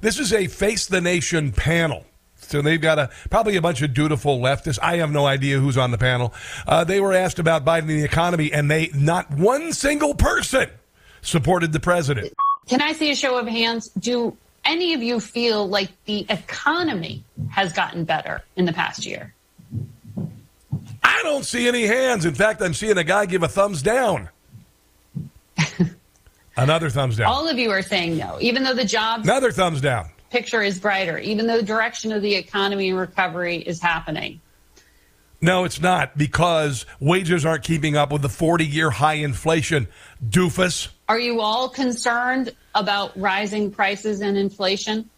This 0.00 0.18
is 0.18 0.32
a 0.32 0.46
Face 0.46 0.86
the 0.86 1.00
Nation 1.00 1.52
panel. 1.52 2.04
So 2.36 2.62
they've 2.62 2.80
got 2.80 2.98
a 2.98 3.10
probably 3.28 3.56
a 3.56 3.62
bunch 3.62 3.80
of 3.82 3.94
dutiful 3.94 4.40
leftists. 4.40 4.78
I 4.82 4.96
have 4.96 5.10
no 5.10 5.26
idea 5.26 5.58
who's 5.60 5.78
on 5.78 5.92
the 5.92 5.98
panel. 5.98 6.34
Uh, 6.66 6.84
they 6.84 7.00
were 7.00 7.12
asked 7.12 7.38
about 7.38 7.64
Biden 7.64 7.80
and 7.80 7.90
the 7.90 8.04
economy, 8.04 8.52
and 8.52 8.70
they 8.70 8.90
not 8.94 9.30
one 9.30 9.72
single 9.72 10.14
person 10.14 10.68
supported 11.22 11.72
the 11.72 11.80
president. 11.80 12.32
Can 12.66 12.82
I 12.82 12.92
see 12.92 13.10
a 13.10 13.14
show 13.14 13.38
of 13.38 13.46
hands? 13.46 13.88
Do 13.90 14.36
any 14.64 14.94
of 14.94 15.02
you 15.02 15.20
feel 15.20 15.68
like 15.68 15.90
the 16.04 16.26
economy 16.28 17.24
has 17.50 17.72
gotten 17.72 18.04
better 18.04 18.42
in 18.56 18.64
the 18.64 18.72
past 18.72 19.06
year? 19.06 19.34
I 21.02 21.20
don't 21.22 21.44
see 21.44 21.68
any 21.68 21.86
hands. 21.86 22.24
In 22.24 22.34
fact, 22.34 22.62
I'm 22.62 22.74
seeing 22.74 22.96
a 22.98 23.04
guy 23.04 23.26
give 23.26 23.42
a 23.42 23.48
thumbs 23.48 23.82
down. 23.82 24.28
Another 26.56 26.90
thumbs 26.90 27.16
down. 27.16 27.26
All 27.28 27.48
of 27.48 27.58
you 27.58 27.70
are 27.70 27.82
saying 27.82 28.16
no, 28.16 28.38
even 28.40 28.62
though 28.62 28.74
the 28.74 28.84
jobs 28.84 29.24
Another 29.24 29.52
thumbs 29.52 29.80
down. 29.80 30.10
picture 30.30 30.62
is 30.62 30.78
brighter, 30.78 31.18
even 31.18 31.46
though 31.46 31.56
the 31.56 31.62
direction 31.62 32.12
of 32.12 32.22
the 32.22 32.34
economy 32.34 32.90
and 32.90 32.98
recovery 32.98 33.56
is 33.58 33.80
happening. 33.80 34.40
No, 35.42 35.64
it's 35.64 35.80
not 35.80 36.18
because 36.18 36.84
wages 37.00 37.46
aren't 37.46 37.64
keeping 37.64 37.96
up 37.96 38.12
with 38.12 38.22
the 38.22 38.28
40 38.28 38.66
year 38.66 38.90
high 38.90 39.14
inflation. 39.14 39.88
Doofus. 40.26 40.88
Are 41.08 41.18
you 41.18 41.40
all 41.40 41.68
concerned 41.68 42.54
about 42.74 43.18
rising 43.18 43.70
prices 43.70 44.20
and 44.20 44.36
inflation? 44.36 45.08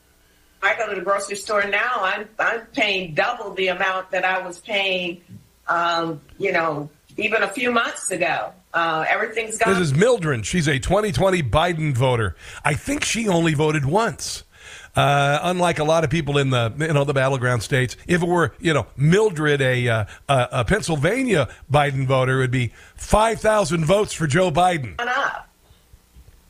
I 0.63 0.77
go 0.77 0.89
to 0.89 0.95
the 0.95 1.01
grocery 1.01 1.37
store 1.37 1.65
now. 1.65 1.95
I'm 1.97 2.29
I'm 2.39 2.61
paying 2.67 3.15
double 3.15 3.53
the 3.55 3.69
amount 3.69 4.13
that 4.13 4.25
I 4.25 4.47
was 4.47 4.61
paying, 4.61 5.21
um, 5.67 6.21
you 6.39 6.53
know, 6.53 6.89
even 7.17 7.43
a 7.43 7.49
few 7.49 7.73
months 7.73 8.11
ago. 8.13 8.53
Uh, 8.73 9.05
everything's 9.09 9.59
gone. 9.59 9.75
This 9.75 9.83
is 9.83 9.95
Mildred. 9.95 10.47
She's 10.47 10.69
a 10.69 10.79
2020 10.79 11.43
Biden 11.43 11.95
voter. 11.95 12.37
I 12.65 12.75
think 12.75 13.05
she 13.05 13.29
only 13.29 13.55
voted 13.55 13.85
once. 13.85 14.45
Uh, 14.95 15.39
unlike 15.43 15.79
a 15.79 15.85
lot 15.85 16.05
of 16.05 16.11
people 16.11 16.37
in 16.37 16.51
the 16.51 16.73
you 16.79 16.93
know 16.93 17.05
the 17.05 17.15
battleground 17.15 17.63
states, 17.63 17.97
if 18.07 18.23
it 18.23 18.29
were 18.29 18.55
you 18.61 18.75
know 18.75 18.87
Mildred, 18.97 19.63
a 19.63 19.89
uh, 19.89 20.05
a, 20.29 20.49
a 20.53 20.65
Pennsylvania 20.65 21.49
Biden 21.71 22.07
voter, 22.07 22.39
it 22.39 22.41
would 22.41 22.51
be 22.51 22.73
five 22.95 23.41
thousand 23.41 23.87
votes 23.87 24.13
for 24.13 24.27
Joe 24.27 24.51
Biden. 24.51 24.99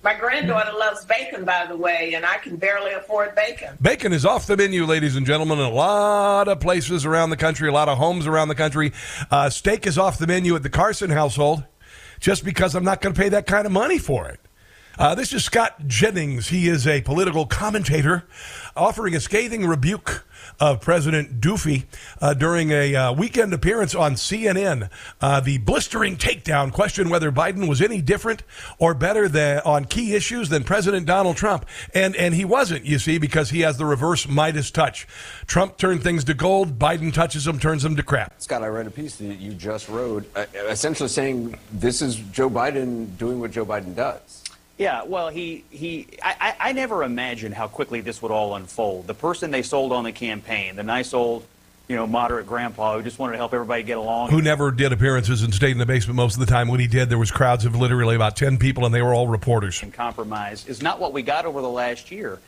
My 0.05 0.15
granddaughter 0.15 0.73
loves 0.73 1.05
bacon, 1.05 1.45
by 1.45 1.67
the 1.67 1.77
way, 1.77 2.15
and 2.15 2.27
I 2.27 2.39
can 2.39 2.57
barely 2.57 2.93
afford 2.93 3.37
bacon. 3.37 3.79
Bacon 3.81 4.13
is 4.13 4.27
off 4.27 4.49
the 4.49 4.57
menu, 4.57 4.85
ladies 4.85 5.15
and 5.15 5.25
gentlemen, 5.25 5.61
in 5.61 5.65
a 5.65 5.71
lot 5.71 6.49
of 6.49 6.59
places 6.59 7.07
around 7.07 7.31
the 7.31 7.37
country, 7.37 7.69
a 7.69 7.73
lot 7.73 7.89
of 7.89 7.99
homes 7.99 8.27
around 8.27 8.49
the 8.49 8.57
country. 8.57 8.93
Uh, 9.31 9.49
steak 9.49 9.87
is 9.87 9.99
off 9.99 10.19
the 10.19 10.27
menu 10.27 10.57
at 10.57 10.65
the 10.65 10.71
Carson 10.71 11.11
household 11.11 11.63
just 12.19 12.45
because 12.45 12.75
I'm 12.75 12.83
not 12.83 13.01
going 13.01 13.15
to 13.15 13.21
pay 13.21 13.29
that 13.29 13.47
kind 13.47 13.65
of 13.65 13.71
money 13.71 13.99
for 13.99 14.29
it. 14.29 14.41
Uh, 14.99 15.15
this 15.15 15.33
is 15.33 15.43
Scott 15.43 15.87
Jennings. 15.87 16.49
He 16.49 16.69
is 16.69 16.87
a 16.87 17.01
political 17.01 17.47
commentator 17.47 18.25
offering 18.77 19.15
a 19.15 19.21
scathing 19.21 19.67
rebuke 19.67 20.27
of 20.61 20.83
President 20.83 21.41
Doofy 21.41 21.85
uh, 22.21 22.35
during 22.35 22.71
a 22.71 22.95
uh, 22.95 23.13
weekend 23.13 23.55
appearance 23.55 23.95
on 23.95 24.15
CNN. 24.15 24.91
Uh, 25.21 25.41
the 25.41 25.59
blistering 25.59 26.17
takedown 26.17 26.73
questioned 26.73 27.11
whether 27.11 27.33
Biden 27.33 27.69
was 27.69 27.81
any 27.81 28.03
different 28.03 28.43
or 28.79 28.93
better 28.93 29.29
than, 29.29 29.61
on 29.65 29.87
key 29.87 30.15
issues 30.15 30.51
than 30.51 30.63
President 30.63 31.07
Donald 31.07 31.37
Trump. 31.39 31.65
And, 31.95 32.15
and 32.17 32.35
he 32.35 32.45
wasn't, 32.45 32.85
you 32.85 32.99
see, 32.99 33.17
because 33.17 33.49
he 33.51 33.61
has 33.61 33.79
the 33.79 33.87
reverse 33.87 34.29
Midas 34.29 34.71
touch. 34.71 35.07
Trump 35.47 35.79
turned 35.79 36.03
things 36.03 36.25
to 36.25 36.35
gold, 36.35 36.79
Biden 36.79 37.15
touches 37.15 37.45
them, 37.45 37.59
turns 37.59 37.83
them 37.83 37.97
to 37.97 38.03
crap. 38.03 38.35
Scott, 38.43 38.63
I 38.63 38.69
read 38.69 38.87
a 38.87 38.91
piece 38.91 39.17
that 39.17 39.39
you 39.39 39.55
just 39.55 39.89
wrote, 39.89 40.25
uh, 40.37 40.45
essentially 40.69 41.09
saying 41.09 41.59
this 41.73 42.03
is 42.03 42.17
Joe 42.17 42.51
Biden 42.51 43.17
doing 43.17 43.41
what 43.41 43.53
Joe 43.53 43.65
Biden 43.65 43.97
does. 43.97 44.42
Yeah, 44.79 45.05
well, 45.05 45.29
he 45.29 45.65
he. 45.71 46.09
I, 46.23 46.55
I 46.59 46.73
never 46.73 47.05
imagined 47.05 47.55
how 47.55 47.69
quickly 47.69 48.01
this 48.01 48.23
would 48.23 48.33
all 48.33 48.55
unfold. 48.55 49.07
The 49.07 49.15
person 49.15 49.51
they 49.51 49.63
sold 49.63 49.93
on 49.93 50.05
the 50.05 50.13
campaign, 50.13 50.77
the 50.77 50.83
nice 50.83 51.15
old, 51.15 51.47
you 51.89 51.95
know, 51.95 52.07
moderate 52.07 52.47
grandpa 52.47 52.97
who 52.97 53.03
just 53.03 53.19
wanted 53.19 53.33
to 53.33 53.39
help 53.39 53.53
everybody 53.55 53.83
get 53.83 53.99
along. 53.99 54.31
Who 54.31 54.41
never 54.41 54.71
did 54.71 54.93
appearances 54.93 55.43
and 55.43 55.55
stayed 55.55 55.73
in 55.73 55.79
the 55.79 55.87
basement 55.87 56.17
most 56.17 56.35
of 56.35 56.41
the 56.41 56.47
time. 56.47 56.69
When 56.69 56.81
he 56.81 56.87
did, 56.87 57.11
there 57.11 57.19
was 57.19 57.31
crowds 57.31 57.65
of 57.65 57.77
literally 57.77 58.17
about 58.17 58.35
ten 58.37 58.59
people, 58.59 58.87
and 58.87 58.95
they 58.95 59.03
were 59.03 59.15
all 59.15 59.29
reporters. 59.29 59.83
And 59.83 59.93
compromise 59.93 60.67
is 60.67 60.83
not 60.83 60.99
what 60.99 61.13
we 61.13 61.23
got 61.23 61.45
over 61.45 61.61
the 61.61 61.69
last 61.71 62.11
year. 62.11 62.41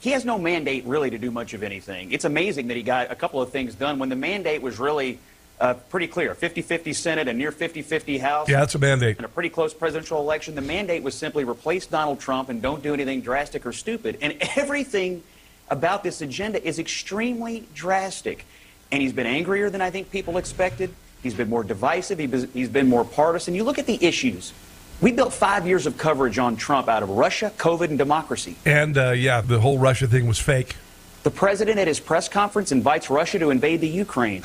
He 0.00 0.10
has 0.10 0.24
no 0.24 0.38
mandate 0.38 0.84
really 0.84 1.10
to 1.10 1.18
do 1.18 1.30
much 1.30 1.54
of 1.54 1.62
anything. 1.62 2.12
It's 2.12 2.24
amazing 2.24 2.68
that 2.68 2.76
he 2.76 2.82
got 2.82 3.10
a 3.10 3.14
couple 3.14 3.42
of 3.42 3.50
things 3.50 3.74
done 3.74 3.98
when 3.98 4.10
the 4.10 4.16
mandate 4.16 4.62
was 4.62 4.78
really 4.78 5.18
uh, 5.60 5.74
pretty 5.74 6.06
clear 6.06 6.34
50 6.34 6.62
50 6.62 6.92
Senate, 6.92 7.28
a 7.28 7.32
near 7.32 7.52
50 7.52 7.82
50 7.82 8.18
House. 8.18 8.48
Yeah, 8.48 8.60
that's 8.60 8.74
a 8.74 8.78
mandate. 8.78 9.16
And 9.16 9.24
a 9.24 9.28
pretty 9.28 9.48
close 9.48 9.72
presidential 9.72 10.18
election. 10.18 10.54
The 10.54 10.60
mandate 10.60 11.02
was 11.02 11.14
simply 11.14 11.44
replace 11.44 11.86
Donald 11.86 12.20
Trump 12.20 12.48
and 12.48 12.60
don't 12.60 12.82
do 12.82 12.92
anything 12.92 13.20
drastic 13.20 13.64
or 13.66 13.72
stupid. 13.72 14.18
And 14.20 14.36
everything 14.56 15.22
about 15.68 16.02
this 16.02 16.20
agenda 16.20 16.62
is 16.66 16.78
extremely 16.78 17.66
drastic. 17.74 18.44
And 18.92 19.02
he's 19.02 19.12
been 19.12 19.26
angrier 19.26 19.70
than 19.70 19.80
I 19.80 19.90
think 19.90 20.10
people 20.10 20.36
expected. 20.36 20.90
He's 21.22 21.34
been 21.34 21.48
more 21.48 21.64
divisive. 21.64 22.18
He's 22.18 22.68
been 22.68 22.88
more 22.88 23.04
partisan. 23.04 23.54
You 23.54 23.64
look 23.64 23.78
at 23.78 23.86
the 23.86 24.04
issues. 24.04 24.52
We 25.00 25.10
built 25.10 25.32
five 25.32 25.66
years 25.66 25.86
of 25.86 25.96
coverage 25.96 26.38
on 26.38 26.56
Trump 26.56 26.88
out 26.88 27.02
of 27.02 27.10
Russia, 27.10 27.50
COVID, 27.56 27.88
and 27.88 27.98
democracy. 27.98 28.56
And 28.64 28.96
uh, 28.96 29.10
yeah, 29.10 29.40
the 29.40 29.58
whole 29.58 29.78
Russia 29.78 30.06
thing 30.06 30.26
was 30.26 30.38
fake. 30.38 30.76
The 31.24 31.30
president 31.30 31.78
at 31.78 31.88
his 31.88 32.00
press 32.00 32.28
conference 32.28 32.70
invites 32.70 33.08
Russia 33.08 33.38
to 33.38 33.48
invade 33.48 33.80
the 33.80 33.88
Ukraine. 33.88 34.42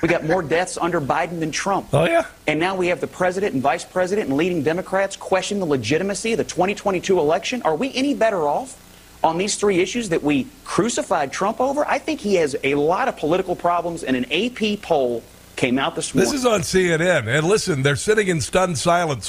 we 0.00 0.06
got 0.06 0.24
more 0.24 0.42
deaths 0.42 0.78
under 0.80 1.00
Biden 1.00 1.40
than 1.40 1.50
Trump. 1.50 1.88
Oh, 1.92 2.04
yeah. 2.04 2.24
And 2.46 2.60
now 2.60 2.76
we 2.76 2.86
have 2.86 3.00
the 3.00 3.08
president 3.08 3.54
and 3.54 3.60
vice 3.60 3.84
president 3.84 4.28
and 4.28 4.36
leading 4.36 4.62
Democrats 4.62 5.16
question 5.16 5.58
the 5.58 5.66
legitimacy 5.66 6.32
of 6.34 6.38
the 6.38 6.44
2022 6.44 7.18
election. 7.18 7.62
Are 7.62 7.74
we 7.74 7.92
any 7.94 8.14
better 8.14 8.46
off 8.46 8.78
on 9.24 9.38
these 9.38 9.56
three 9.56 9.80
issues 9.80 10.08
that 10.10 10.22
we 10.22 10.46
crucified 10.64 11.32
Trump 11.32 11.60
over? 11.60 11.84
I 11.84 11.98
think 11.98 12.20
he 12.20 12.36
has 12.36 12.54
a 12.62 12.76
lot 12.76 13.08
of 13.08 13.16
political 13.16 13.56
problems, 13.56 14.04
and 14.04 14.16
an 14.16 14.26
AP 14.30 14.82
poll 14.82 15.24
came 15.56 15.80
out 15.80 15.96
this 15.96 16.14
morning. 16.14 16.30
This 16.30 16.40
is 16.40 16.46
on 16.46 16.60
CNN. 16.60 17.26
And 17.26 17.44
listen, 17.44 17.82
they're 17.82 17.96
sitting 17.96 18.28
in 18.28 18.40
stunned 18.40 18.78
silence. 18.78 19.28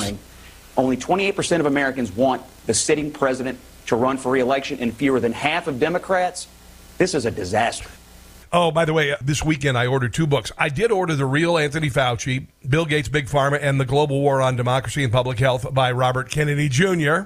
Only 0.77 0.97
28% 0.97 1.59
of 1.59 1.65
Americans 1.65 2.11
want 2.11 2.43
the 2.67 2.75
sitting 2.75 3.11
president 3.11 3.57
to 3.87 3.95
run 3.95 4.17
for 4.17 4.31
reelection, 4.31 4.77
and 4.79 4.93
fewer 4.93 5.19
than 5.19 5.33
half 5.33 5.67
of 5.67 5.79
Democrats 5.79 6.47
this 7.01 7.15
is 7.15 7.25
a 7.25 7.31
disaster. 7.31 7.89
Oh, 8.53 8.69
by 8.69 8.85
the 8.85 8.93
way, 8.93 9.11
uh, 9.11 9.17
this 9.21 9.43
weekend 9.43 9.75
I 9.75 9.87
ordered 9.87 10.13
two 10.13 10.27
books. 10.27 10.51
I 10.55 10.69
did 10.69 10.91
order 10.91 11.15
The 11.15 11.25
Real 11.25 11.57
Anthony 11.57 11.89
Fauci, 11.89 12.45
Bill 12.69 12.85
Gates, 12.85 13.09
Big 13.09 13.25
Pharma, 13.25 13.57
and 13.59 13.79
The 13.79 13.85
Global 13.85 14.21
War 14.21 14.39
on 14.39 14.55
Democracy 14.55 15.03
and 15.03 15.11
Public 15.11 15.39
Health 15.39 15.73
by 15.73 15.91
Robert 15.91 16.29
Kennedy 16.29 16.69
Jr. 16.69 17.21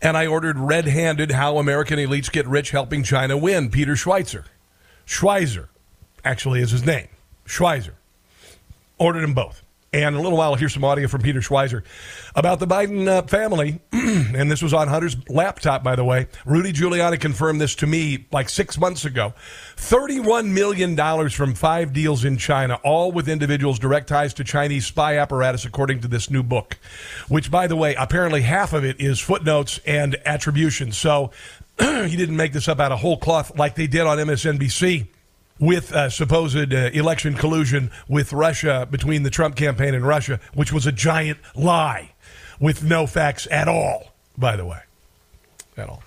And 0.00 0.16
I 0.16 0.26
ordered 0.26 0.58
Red 0.58 0.86
Handed 0.86 1.32
How 1.32 1.58
American 1.58 1.98
Elites 1.98 2.32
Get 2.32 2.46
Rich 2.46 2.70
Helping 2.70 3.02
China 3.02 3.36
Win, 3.36 3.70
Peter 3.70 3.92
Schweizer. 3.92 4.46
Schweizer, 5.06 5.68
actually, 6.24 6.62
is 6.62 6.70
his 6.70 6.86
name. 6.86 7.08
Schweizer. 7.44 7.92
Ordered 8.96 9.20
them 9.20 9.34
both. 9.34 9.62
And 9.94 10.14
in 10.14 10.20
a 10.20 10.22
little 10.22 10.38
while, 10.38 10.52
I'll 10.52 10.56
hear 10.56 10.70
some 10.70 10.84
audio 10.84 11.06
from 11.06 11.20
Peter 11.20 11.40
Schweizer 11.40 11.82
about 12.34 12.60
the 12.60 12.66
Biden 12.66 13.06
uh, 13.06 13.22
family. 13.22 13.78
and 13.92 14.50
this 14.50 14.62
was 14.62 14.72
on 14.72 14.88
Hunter's 14.88 15.16
laptop, 15.28 15.84
by 15.84 15.96
the 15.96 16.04
way. 16.04 16.28
Rudy 16.46 16.72
Giuliani 16.72 17.20
confirmed 17.20 17.60
this 17.60 17.74
to 17.74 17.86
me 17.86 18.26
like 18.32 18.48
six 18.48 18.78
months 18.78 19.04
ago. 19.04 19.34
$31 19.76 20.48
million 20.48 21.28
from 21.28 21.52
five 21.52 21.92
deals 21.92 22.24
in 22.24 22.38
China, 22.38 22.76
all 22.82 23.12
with 23.12 23.28
individuals 23.28 23.78
direct 23.78 24.08
ties 24.08 24.32
to 24.34 24.44
Chinese 24.44 24.86
spy 24.86 25.18
apparatus, 25.18 25.66
according 25.66 26.00
to 26.00 26.08
this 26.08 26.30
new 26.30 26.42
book, 26.42 26.78
which, 27.28 27.50
by 27.50 27.66
the 27.66 27.76
way, 27.76 27.94
apparently 27.96 28.40
half 28.40 28.72
of 28.72 28.86
it 28.86 28.98
is 28.98 29.20
footnotes 29.20 29.78
and 29.84 30.16
attribution. 30.24 30.92
So 30.92 31.32
he 31.78 32.16
didn't 32.16 32.36
make 32.36 32.54
this 32.54 32.66
up 32.66 32.80
out 32.80 32.92
of 32.92 33.00
whole 33.00 33.18
cloth 33.18 33.58
like 33.58 33.74
they 33.74 33.88
did 33.88 34.06
on 34.06 34.16
MSNBC 34.16 35.08
with 35.62 35.92
uh, 35.92 36.10
supposed 36.10 36.74
uh, 36.74 36.90
election 36.92 37.34
collusion 37.34 37.88
with 38.08 38.32
Russia 38.32 38.86
between 38.90 39.22
the 39.22 39.30
Trump 39.30 39.54
campaign 39.54 39.94
and 39.94 40.04
Russia, 40.04 40.40
which 40.54 40.72
was 40.72 40.86
a 40.86 40.92
giant 40.92 41.38
lie. 41.54 42.10
with 42.58 42.82
no 42.82 43.06
facts 43.06 43.46
at 43.50 43.68
all, 43.68 44.12
by 44.36 44.56
the 44.56 44.64
way. 44.64 44.80
At 45.76 45.88
all. 45.88 46.02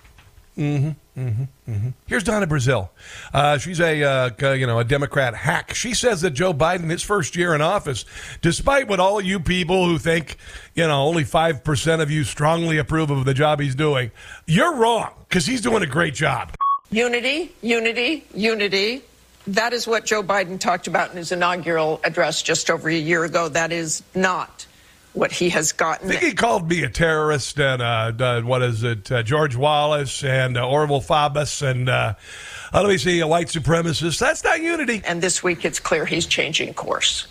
Mm-hmm. 0.58 1.20
Mm-hmm. 1.20 1.70
Mm-hmm. 1.70 1.88
Here's 2.06 2.24
Donna 2.24 2.46
Brazile. 2.46 2.88
Uh, 3.32 3.58
she's 3.58 3.80
a 3.80 4.02
uh, 4.02 4.54
you 4.54 4.66
know 4.66 4.78
a 4.78 4.84
Democrat 4.84 5.34
hack. 5.34 5.74
She 5.74 5.92
says 5.94 6.20
that 6.22 6.30
Joe 6.30 6.54
Biden, 6.54 6.90
his 6.90 7.02
first 7.02 7.36
year 7.36 7.54
in 7.54 7.60
office, 7.60 8.04
despite 8.42 8.88
what 8.88 9.00
all 9.00 9.20
you 9.20 9.40
people 9.40 9.86
who 9.86 9.98
think 9.98 10.36
you 10.74 10.86
know 10.86 11.02
only 11.04 11.24
five 11.24 11.64
percent 11.64 12.00
of 12.00 12.10
you 12.10 12.24
strongly 12.24 12.78
approve 12.78 13.10
of 13.10 13.24
the 13.24 13.34
job 13.34 13.60
he's 13.60 13.74
doing, 13.74 14.10
you're 14.46 14.76
wrong 14.76 15.10
because 15.28 15.46
he's 15.46 15.60
doing 15.60 15.82
a 15.82 15.86
great 15.86 16.14
job. 16.14 16.54
Unity, 16.90 17.54
unity, 17.62 18.24
unity. 18.34 19.02
That 19.48 19.72
is 19.72 19.86
what 19.86 20.04
Joe 20.04 20.22
Biden 20.22 20.58
talked 20.58 20.86
about 20.86 21.10
in 21.10 21.16
his 21.16 21.32
inaugural 21.32 22.00
address 22.02 22.42
just 22.42 22.70
over 22.70 22.88
a 22.88 22.94
year 22.94 23.24
ago. 23.24 23.48
That 23.48 23.72
is 23.72 24.02
not 24.14 24.66
what 25.12 25.32
he 25.32 25.48
has 25.50 25.72
gotten. 25.72 26.08
I 26.08 26.12
think 26.12 26.22
he 26.22 26.34
called 26.34 26.68
me 26.68 26.82
a 26.82 26.90
terrorist 26.90 27.58
and 27.58 27.80
uh, 27.80 28.12
uh, 28.18 28.42
what 28.42 28.62
is 28.62 28.82
it, 28.82 29.10
uh, 29.10 29.22
George 29.22 29.56
Wallace 29.56 30.22
and 30.22 30.56
uh, 30.56 30.62
Orval 30.62 31.04
Faubus 31.04 31.62
and 31.62 31.88
uh, 31.88 32.14
let 32.72 32.86
me 32.86 32.98
see, 32.98 33.20
a 33.20 33.26
white 33.26 33.46
supremacist. 33.46 34.18
That's 34.18 34.44
not 34.44 34.60
unity. 34.60 35.02
And 35.04 35.22
this 35.22 35.42
week 35.42 35.64
it's 35.64 35.80
clear 35.80 36.04
he's 36.04 36.26
changing 36.26 36.74
course. 36.74 37.26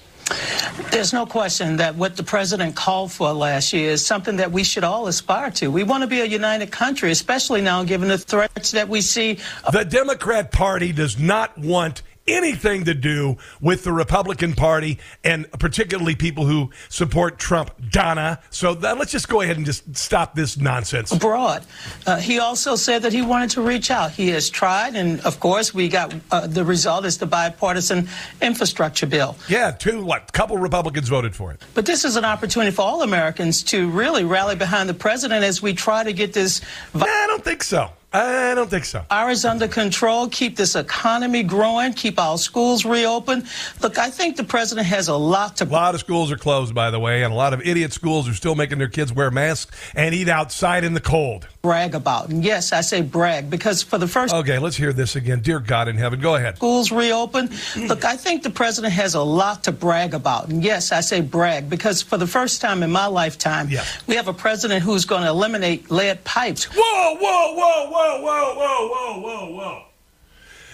There's 0.92 1.14
no 1.14 1.26
question 1.26 1.78
that 1.78 1.96
what 1.96 2.16
the 2.16 2.24
president 2.24 2.76
called 2.76 3.12
for 3.12 3.32
last 3.34 3.74
year 3.74 3.92
is 3.92 4.06
something 4.06 4.38
that 4.38 4.52
we 4.52 4.64
should 4.64 4.84
all 4.84 5.08
aspire 5.08 5.52
to. 5.52 5.70
We 5.70 5.84
want 5.84 6.04
to 6.04 6.08
be 6.08 6.22
a 6.22 6.26
united 6.26 6.72
country, 6.72 7.12
especially 7.12 7.62
now 7.62 7.84
given 7.84 8.08
the 8.08 8.18
threats 8.18 8.72
that 8.72 8.90
we 8.90 9.02
see. 9.02 9.40
The 9.72 9.84
Democrat 9.84 10.52
Party 10.52 10.92
does 10.92 11.20
not 11.20 11.58
want 11.58 12.02
anything 12.28 12.86
to 12.86 12.94
do 12.94 13.38
with 13.62 13.84
the 13.84 13.92
Republican 13.92 14.54
Party 14.54 15.00
and 15.24 15.50
particularly 15.54 16.16
people 16.16 16.46
who 16.46 16.72
support 16.90 17.40
Trump, 17.40 17.72
Donna. 17.90 18.40
So 18.50 18.74
that, 18.76 18.98
let's 18.98 19.12
just 19.12 19.30
go 19.30 19.42
ahead 19.42 19.58
and 19.58 19.66
just 19.66 19.96
stop 19.96 20.36
this 20.36 20.58
nonsense. 20.58 21.12
Abroad. 21.12 21.66
Uh, 22.06 22.18
he 22.18 22.40
also 22.40 22.76
said 22.76 23.04
that 23.04 23.14
he 23.14 23.22
wanted 23.22 23.52
to 23.52 23.62
reach 23.62 23.92
out. 23.92 24.12
He 24.12 24.30
has 24.30 24.50
tried, 24.50 24.96
and 24.96 25.20
of 25.22 25.40
course, 25.40 25.74
we 25.74 25.90
got 25.90 26.14
uh, 26.32 26.48
the 26.48 26.64
result 26.64 27.06
is 27.06 27.18
the 27.18 27.26
bipartisan 27.26 28.08
infrastructure 28.42 29.08
bill. 29.08 29.36
Yeah, 29.48 29.72
two, 29.72 30.04
what? 30.04 30.32
couple 30.36 30.58
Republicans 30.58 31.08
voted 31.08 31.36
for 31.36 31.52
it. 31.52 31.62
But 31.74 31.86
this 31.86 32.04
is 32.04 32.18
an 32.18 32.26
opportunity 32.26 32.72
for 32.72 32.82
all 32.82 33.02
Americans 33.02 33.64
to 33.64 33.90
really 33.90 34.24
rally 34.24 34.56
behind 34.56 34.90
the 34.90 34.94
president 34.94 35.44
as 35.44 35.62
we 35.62 35.74
try 35.74 36.04
to 36.04 36.14
get 36.14 36.34
this. 36.34 36.62
I 36.94 37.26
don't 37.28 37.44
think 37.44 37.64
so. 37.64 37.90
I 38.16 38.56
don't 38.56 38.70
think 38.70 38.86
so. 38.86 39.04
Ours 39.12 39.44
under 39.44 39.68
control, 39.68 40.30
keep 40.30 40.56
this 40.56 40.76
economy 40.76 41.44
growing, 41.44 41.94
keep 41.94 42.18
our 42.18 42.38
schools 42.38 42.86
reopened. 42.86 43.46
Look, 43.82 43.98
I 43.98 44.10
think 44.10 44.38
the 44.38 44.44
president 44.44 44.88
has 44.88 45.10
a 45.10 45.16
lot 45.16 45.58
to. 45.58 45.66
A 45.66 45.68
lot 45.68 45.96
of 45.96 46.00
schools 46.00 46.32
are 46.32 46.38
closed, 46.38 46.74
by 46.74 46.92
the 46.92 47.00
way, 47.00 47.24
and 47.24 47.34
a 47.34 47.36
lot 47.36 47.54
of 47.54 47.62
idiot 47.62 47.92
schools 47.92 48.30
are 48.30 48.34
still 48.34 48.56
making 48.56 48.78
their 48.78 48.88
kids 48.88 49.12
wear 49.12 49.32
masks 49.32 49.76
and 49.96 50.16
eat 50.16 50.30
outside 50.30 50.86
in 50.86 50.94
the 50.94 51.02
cold. 51.02 51.48
Brag 51.66 51.96
about. 51.96 52.30
And 52.30 52.44
yes, 52.46 52.72
I 52.72 52.82
say 52.82 53.02
brag 53.02 53.50
because 53.50 53.82
for 53.82 53.98
the 53.98 54.08
first. 54.08 54.32
Okay, 54.36 54.60
let's 54.60 54.78
hear 54.78 54.94
this 54.94 55.16
again. 55.16 55.42
Dear 55.42 55.60
God 55.60 55.88
in 55.88 55.98
heaven, 55.98 56.20
go 56.22 56.36
ahead. 56.36 56.58
Schools 56.58 56.92
reopened. 56.92 57.50
Look, 57.76 58.06
I 58.06 58.16
think 58.18 58.44
the 58.44 58.52
president 58.52 58.94
has 58.94 59.16
a 59.16 59.22
lot 59.24 59.64
to 59.64 59.72
brag 59.72 60.14
about. 60.14 60.50
And 60.50 60.64
yes, 60.64 60.92
I 60.92 61.02
say 61.02 61.22
brag 61.22 61.68
because 61.68 62.04
for 62.04 62.18
the 62.18 62.28
first 62.28 62.62
time 62.62 62.84
in 62.84 62.92
my 62.92 63.08
lifetime, 63.08 63.68
Yeah. 63.70 63.84
we 64.06 64.14
have 64.16 64.28
a 64.28 64.34
president 64.34 64.84
who's 64.84 65.06
going 65.06 65.24
to 65.24 65.30
eliminate 65.30 65.90
lead 65.90 66.24
pipes. 66.24 66.66
Whoa, 66.66 67.16
whoa, 67.16 67.56
whoa, 67.56 67.90
whoa, 67.90 68.22
whoa, 68.22 68.56
whoa, 68.56 68.88
whoa, 68.90 69.22
whoa, 69.22 69.56
whoa. 69.56 69.84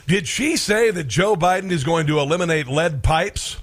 Did 0.08 0.28
she 0.28 0.58
say 0.58 0.92
that 0.92 1.06
Joe 1.08 1.38
Biden 1.38 1.72
is 1.72 1.86
going 1.86 2.06
to 2.08 2.20
eliminate 2.20 2.68
lead 2.68 3.02
pipes? 3.02 3.56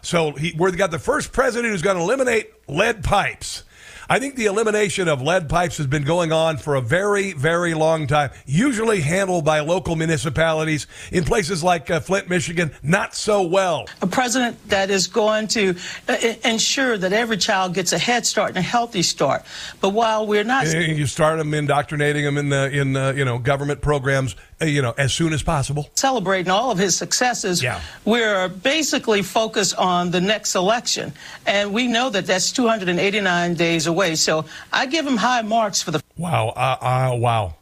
So 0.00 0.32
he, 0.32 0.54
we've 0.58 0.78
got 0.78 0.90
the 0.92 0.98
first 0.98 1.30
president 1.30 1.70
who's 1.72 1.82
going 1.82 1.96
to 1.98 2.02
eliminate 2.02 2.50
lead 2.68 3.04
pipes. 3.04 3.64
I 4.12 4.18
think 4.18 4.36
the 4.36 4.44
elimination 4.44 5.08
of 5.08 5.22
lead 5.22 5.48
pipes 5.48 5.78
has 5.78 5.86
been 5.86 6.02
going 6.02 6.32
on 6.32 6.58
for 6.58 6.74
a 6.74 6.82
very, 6.82 7.32
very 7.32 7.72
long 7.72 8.06
time, 8.06 8.30
usually 8.44 9.00
handled 9.00 9.46
by 9.46 9.60
local 9.60 9.96
municipalities 9.96 10.86
in 11.10 11.24
places 11.24 11.64
like 11.64 11.90
uh, 11.90 11.98
Flint, 11.98 12.28
Michigan, 12.28 12.72
not 12.82 13.14
so 13.14 13.40
well. 13.40 13.88
A 14.02 14.06
president 14.06 14.68
that 14.68 14.90
is 14.90 15.06
going 15.06 15.48
to 15.48 15.74
uh, 16.10 16.16
ensure 16.44 16.98
that 16.98 17.14
every 17.14 17.38
child 17.38 17.72
gets 17.72 17.94
a 17.94 17.98
head 17.98 18.26
start 18.26 18.50
and 18.50 18.58
a 18.58 18.60
healthy 18.60 19.02
start. 19.02 19.46
But 19.80 19.94
while 19.94 20.26
we're 20.26 20.44
not. 20.44 20.66
You 20.66 21.06
start 21.06 21.38
them 21.38 21.54
indoctrinating 21.54 22.26
them 22.26 22.36
in 22.36 22.50
the 22.50 22.70
in 22.70 22.94
uh, 22.94 23.12
you 23.12 23.24
know 23.24 23.38
government 23.38 23.80
programs, 23.80 24.36
you 24.64 24.82
know, 24.82 24.94
as 24.98 25.12
soon 25.12 25.32
as 25.32 25.42
possible. 25.42 25.88
celebrating 25.94 26.50
all 26.50 26.70
of 26.70 26.78
his 26.78 26.96
successes, 26.96 27.62
Yeah. 27.62 27.80
we're 28.04 28.48
basically 28.48 29.22
focused 29.22 29.74
on 29.76 30.10
the 30.10 30.20
next 30.20 30.54
election. 30.54 31.12
And 31.46 31.72
we 31.72 31.86
know 31.88 32.10
that 32.10 32.26
that's 32.26 32.52
289 32.52 33.54
days 33.54 33.86
away. 33.86 34.14
So 34.14 34.44
I 34.72 34.86
give 34.86 35.06
him 35.06 35.16
high 35.16 35.42
marks 35.42 35.82
for 35.82 35.90
the 35.90 36.00
Wow, 36.16 36.48
uh, 36.50 36.76
uh, 37.12 37.16
wow. 37.16 37.54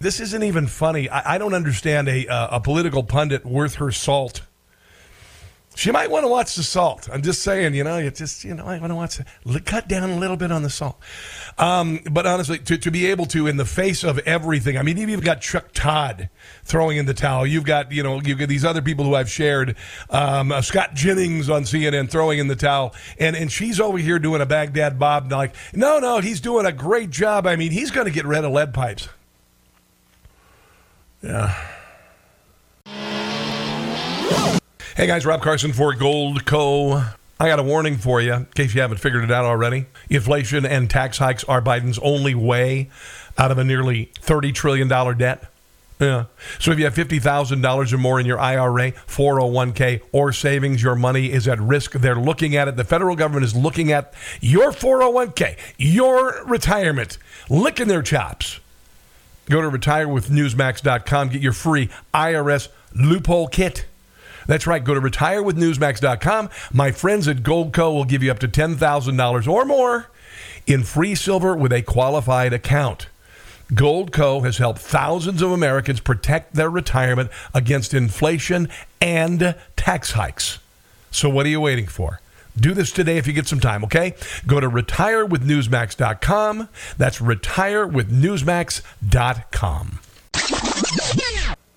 This 0.00 0.20
isn't 0.20 0.42
even 0.42 0.66
funny. 0.66 1.08
I, 1.08 1.34
I 1.34 1.38
don't 1.38 1.54
understand 1.54 2.08
a 2.08 2.26
uh, 2.26 2.56
a 2.56 2.60
political 2.60 3.02
pundit 3.04 3.44
worth 3.46 3.76
her 3.76 3.90
salt. 3.90 4.42
She 5.76 5.90
might 5.90 6.08
want 6.08 6.24
to 6.24 6.28
watch 6.28 6.54
the 6.54 6.62
salt. 6.62 7.08
I'm 7.12 7.22
just 7.22 7.42
saying, 7.42 7.74
you 7.74 7.82
know, 7.82 7.98
you 7.98 8.10
just, 8.10 8.44
you 8.44 8.54
know, 8.54 8.64
I 8.64 8.78
want 8.78 8.90
to 8.90 8.94
watch 8.94 9.18
it. 9.18 9.66
Cut 9.66 9.88
down 9.88 10.08
a 10.08 10.16
little 10.16 10.36
bit 10.36 10.52
on 10.52 10.62
the 10.62 10.70
salt. 10.70 10.96
Um, 11.58 12.00
but 12.10 12.26
honestly, 12.26 12.58
to, 12.60 12.78
to 12.78 12.90
be 12.92 13.06
able 13.06 13.26
to, 13.26 13.48
in 13.48 13.56
the 13.56 13.64
face 13.64 14.04
of 14.04 14.18
everything, 14.20 14.78
I 14.78 14.82
mean, 14.82 14.96
you've 14.96 15.24
got 15.24 15.40
Chuck 15.40 15.70
Todd 15.74 16.28
throwing 16.62 16.96
in 16.96 17.06
the 17.06 17.14
towel. 17.14 17.44
You've 17.44 17.64
got, 17.64 17.90
you 17.90 18.04
know, 18.04 18.20
you've 18.20 18.38
got 18.38 18.48
these 18.48 18.64
other 18.64 18.82
people 18.82 19.04
who 19.04 19.16
I've 19.16 19.30
shared, 19.30 19.76
um, 20.10 20.52
uh, 20.52 20.62
Scott 20.62 20.94
Jennings 20.94 21.50
on 21.50 21.62
CNN 21.62 22.08
throwing 22.08 22.38
in 22.38 22.46
the 22.46 22.56
towel. 22.56 22.94
And, 23.18 23.34
and 23.34 23.50
she's 23.50 23.80
over 23.80 23.98
here 23.98 24.20
doing 24.20 24.40
a 24.40 24.46
Baghdad 24.46 24.98
Bob, 24.98 25.32
like, 25.32 25.56
no, 25.72 25.98
no, 25.98 26.20
he's 26.20 26.40
doing 26.40 26.66
a 26.66 26.72
great 26.72 27.10
job. 27.10 27.48
I 27.48 27.56
mean, 27.56 27.72
he's 27.72 27.90
going 27.90 28.06
to 28.06 28.12
get 28.12 28.26
rid 28.26 28.44
of 28.44 28.52
lead 28.52 28.72
pipes. 28.72 29.08
Yeah. 31.20 31.73
Hey 34.96 35.08
guys, 35.08 35.26
Rob 35.26 35.42
Carson 35.42 35.72
for 35.72 35.92
Goldco 35.92 37.04
I 37.40 37.48
got 37.48 37.58
a 37.58 37.64
warning 37.64 37.96
for 37.96 38.20
you 38.20 38.32
in 38.32 38.44
case 38.54 38.76
you 38.76 38.80
haven't 38.80 38.98
figured 38.98 39.24
it 39.24 39.32
out 39.32 39.44
already. 39.44 39.86
Inflation 40.08 40.64
and 40.64 40.88
tax 40.88 41.18
hikes 41.18 41.42
are 41.44 41.60
Biden's 41.60 41.98
only 41.98 42.36
way 42.36 42.90
out 43.36 43.50
of 43.50 43.58
a 43.58 43.64
nearly 43.64 44.12
$30 44.20 44.54
trillion 44.54 44.86
debt. 44.86 45.50
Yeah. 45.98 46.26
So 46.60 46.70
if 46.70 46.78
you 46.78 46.84
have 46.84 46.94
$50,000 46.94 47.92
or 47.92 47.98
more 47.98 48.20
in 48.20 48.26
your 48.26 48.38
IRA, 48.38 48.92
401k, 48.92 50.00
or 50.12 50.32
savings, 50.32 50.80
your 50.80 50.94
money 50.94 51.32
is 51.32 51.48
at 51.48 51.58
risk. 51.58 51.94
They're 51.94 52.14
looking 52.14 52.54
at 52.54 52.68
it. 52.68 52.76
The 52.76 52.84
federal 52.84 53.16
government 53.16 53.44
is 53.44 53.56
looking 53.56 53.90
at 53.90 54.14
your 54.40 54.70
401k, 54.70 55.58
your 55.76 56.44
retirement, 56.44 57.18
licking 57.50 57.88
their 57.88 58.02
chops. 58.02 58.60
Go 59.50 59.60
to 59.60 59.76
retirewithnewsmax.com, 59.76 61.30
get 61.30 61.42
your 61.42 61.52
free 61.52 61.90
IRS 62.14 62.68
loophole 62.94 63.48
kit. 63.48 63.86
That's 64.46 64.66
right. 64.66 64.82
Go 64.82 64.94
to 64.94 65.00
retirewithnewsmax.com. 65.00 66.50
My 66.72 66.90
friends 66.90 67.28
at 67.28 67.38
Goldco 67.38 67.92
will 67.92 68.04
give 68.04 68.22
you 68.22 68.30
up 68.30 68.38
to 68.40 68.48
$10,000 68.48 69.48
or 69.48 69.64
more 69.64 70.08
in 70.66 70.82
free 70.82 71.14
silver 71.14 71.56
with 71.56 71.72
a 71.72 71.82
qualified 71.82 72.52
account. 72.52 73.06
Goldco 73.72 74.44
has 74.44 74.58
helped 74.58 74.80
thousands 74.80 75.40
of 75.42 75.50
Americans 75.50 76.00
protect 76.00 76.54
their 76.54 76.70
retirement 76.70 77.30
against 77.54 77.94
inflation 77.94 78.68
and 79.00 79.54
tax 79.76 80.12
hikes. 80.12 80.58
So 81.10 81.30
what 81.30 81.46
are 81.46 81.50
you 81.50 81.60
waiting 81.60 81.86
for? 81.86 82.20
Do 82.56 82.72
this 82.72 82.92
today 82.92 83.18
if 83.18 83.26
you 83.26 83.32
get 83.32 83.48
some 83.48 83.58
time, 83.60 83.82
okay? 83.84 84.14
Go 84.46 84.60
to 84.60 84.70
retirewithnewsmax.com. 84.70 86.68
That's 86.98 87.18
retirewithnewsmax.com. 87.18 89.98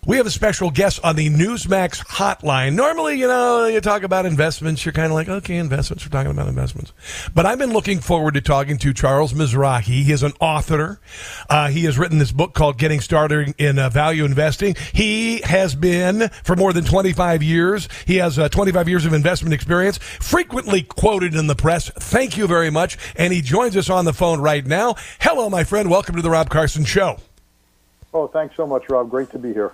We 0.08 0.16
have 0.16 0.26
a 0.26 0.32
special 0.32 0.72
guest 0.72 1.02
on 1.04 1.18
the 1.18 1.30
Newsmax 1.30 2.02
hotline. 2.06 2.76
Normally, 2.76 3.20
you 3.20 3.28
know, 3.28 3.66
you 3.66 3.82
talk 3.82 4.04
about 4.04 4.26
investments, 4.26 4.86
you're 4.86 4.94
kind 4.94 5.08
of 5.08 5.12
like, 5.12 5.28
okay, 5.28 5.58
investments, 5.58 6.06
we're 6.06 6.12
talking 6.12 6.32
about 6.32 6.48
investments. 6.48 6.94
But 7.36 7.46
I've 7.46 7.58
been 7.58 7.74
looking 7.74 8.00
forward 8.00 8.36
to 8.36 8.42
talking 8.42 8.78
to 8.78 8.94
Charles 8.94 9.34
Mizrahi. 9.34 9.82
He 9.82 10.14
is 10.14 10.24
an 10.24 10.32
author. 10.40 11.02
Uh, 11.50 11.68
he 11.68 11.84
has 11.84 11.98
written 11.98 12.20
this 12.20 12.32
book 12.32 12.54
called 12.54 12.78
Getting 12.78 13.02
Started 13.02 13.54
in 13.58 13.78
uh, 13.78 13.90
Value 13.90 14.24
Investing. 14.24 14.78
He 14.94 15.42
has 15.42 15.76
been 15.76 16.30
for 16.42 16.56
more 16.56 16.72
than 16.72 16.86
25 16.86 17.44
years. 17.44 17.90
He 18.06 18.16
has 18.16 18.40
uh, 18.40 18.48
25 18.48 18.88
years 18.88 19.06
of 19.06 19.12
investment 19.12 19.54
experience, 19.54 19.98
frequently 19.98 20.84
quoted 20.84 21.36
in 21.36 21.48
the 21.48 21.56
press. 21.56 21.90
Thank 21.90 22.38
you 22.38 22.48
very 22.48 22.70
much. 22.70 22.98
And 23.18 23.34
he 23.34 23.42
joins 23.42 23.76
us 23.76 23.90
on 23.90 24.06
the 24.06 24.14
phone 24.14 24.40
right 24.40 24.66
now. 24.66 24.96
Hello, 25.20 25.50
my 25.50 25.66
friend. 25.66 25.90
Welcome 25.90 26.16
to 26.16 26.22
the 26.22 26.30
Rob 26.30 26.50
Carson 26.50 26.86
Show. 26.86 27.18
Oh, 28.14 28.28
thanks 28.28 28.56
so 28.56 28.66
much, 28.66 28.90
Rob. 28.90 29.10
Great 29.10 29.32
to 29.32 29.38
be 29.38 29.52
here. 29.52 29.74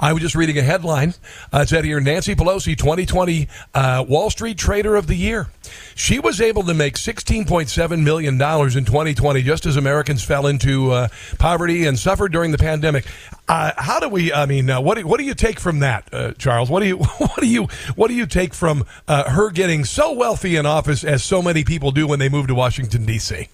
I 0.00 0.12
was 0.12 0.22
just 0.22 0.34
reading 0.34 0.58
a 0.58 0.62
headline. 0.62 1.14
Uh, 1.52 1.60
it 1.60 1.68
said 1.68 1.84
here 1.84 2.00
Nancy 2.00 2.34
Pelosi, 2.34 2.76
2020 2.76 3.48
uh, 3.74 4.04
Wall 4.08 4.30
Street 4.30 4.58
Trader 4.58 4.96
of 4.96 5.06
the 5.06 5.14
Year. 5.14 5.48
She 5.94 6.18
was 6.18 6.40
able 6.40 6.62
to 6.64 6.74
make 6.74 6.94
$16.7 6.94 8.02
million 8.02 8.34
in 8.34 8.84
2020 8.84 9.42
just 9.42 9.66
as 9.66 9.76
Americans 9.76 10.24
fell 10.24 10.46
into 10.46 10.90
uh, 10.90 11.08
poverty 11.38 11.86
and 11.86 11.98
suffered 11.98 12.32
during 12.32 12.50
the 12.50 12.58
pandemic. 12.58 13.06
Uh, 13.48 13.72
how 13.76 14.00
do 14.00 14.08
we, 14.08 14.32
I 14.32 14.46
mean, 14.46 14.70
uh, 14.70 14.80
what, 14.80 14.98
do, 14.98 15.06
what 15.06 15.18
do 15.18 15.24
you 15.24 15.34
take 15.34 15.60
from 15.60 15.80
that, 15.80 16.08
uh, 16.12 16.32
Charles? 16.32 16.70
What 16.70 16.80
do 16.80 16.86
you, 16.86 16.96
what 17.18 17.40
do 17.40 17.46
you, 17.46 17.64
what 17.94 18.08
do 18.08 18.14
you 18.14 18.26
take 18.26 18.54
from 18.54 18.86
her 19.08 19.50
getting 19.50 19.84
so 19.84 20.12
wealthy 20.12 20.56
in 20.56 20.66
office 20.66 21.04
as 21.04 21.22
so 21.22 21.42
many 21.42 21.64
people 21.64 21.90
do 21.90 22.06
when 22.06 22.18
they 22.18 22.28
move 22.28 22.46
to 22.48 22.54
Washington, 22.54 23.04
D.C.? 23.04 23.48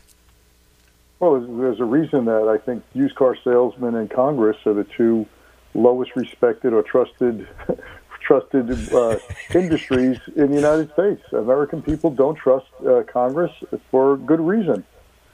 Well, 1.21 1.41
there's 1.41 1.81
a 1.81 1.85
reason 1.85 2.27
that 2.27 2.49
I 2.49 2.65
think 2.65 2.85
used 2.95 3.17
car 3.17 3.37
salesmen 3.43 3.97
and 3.97 4.09
Congress 4.09 4.57
are 4.67 4.75
the 4.75 4.85
two 4.85 5.27
lowest 5.75 6.15
respected 6.17 6.73
or 6.73 6.83
trusted 6.83 7.49
trusted 8.21 8.93
uh, 8.93 9.17
industries 9.55 10.19
in 10.37 10.49
the 10.49 10.55
United 10.55 10.93
States. 10.93 11.23
American 11.33 11.81
people 11.81 12.11
don't 12.11 12.35
trust 12.37 12.67
uh, 12.87 13.03
Congress 13.11 13.53
for 13.91 14.19
good 14.19 14.41
reason. 14.41 14.85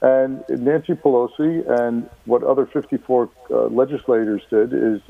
And 0.01 0.43
Nancy 0.49 0.93
Pelosi 0.93 1.67
and 1.67 2.09
what 2.25 2.43
other 2.43 2.65
54 2.65 3.29
uh, 3.49 3.65
legislators 3.65 4.41
did 4.49 4.71
is 4.71 5.01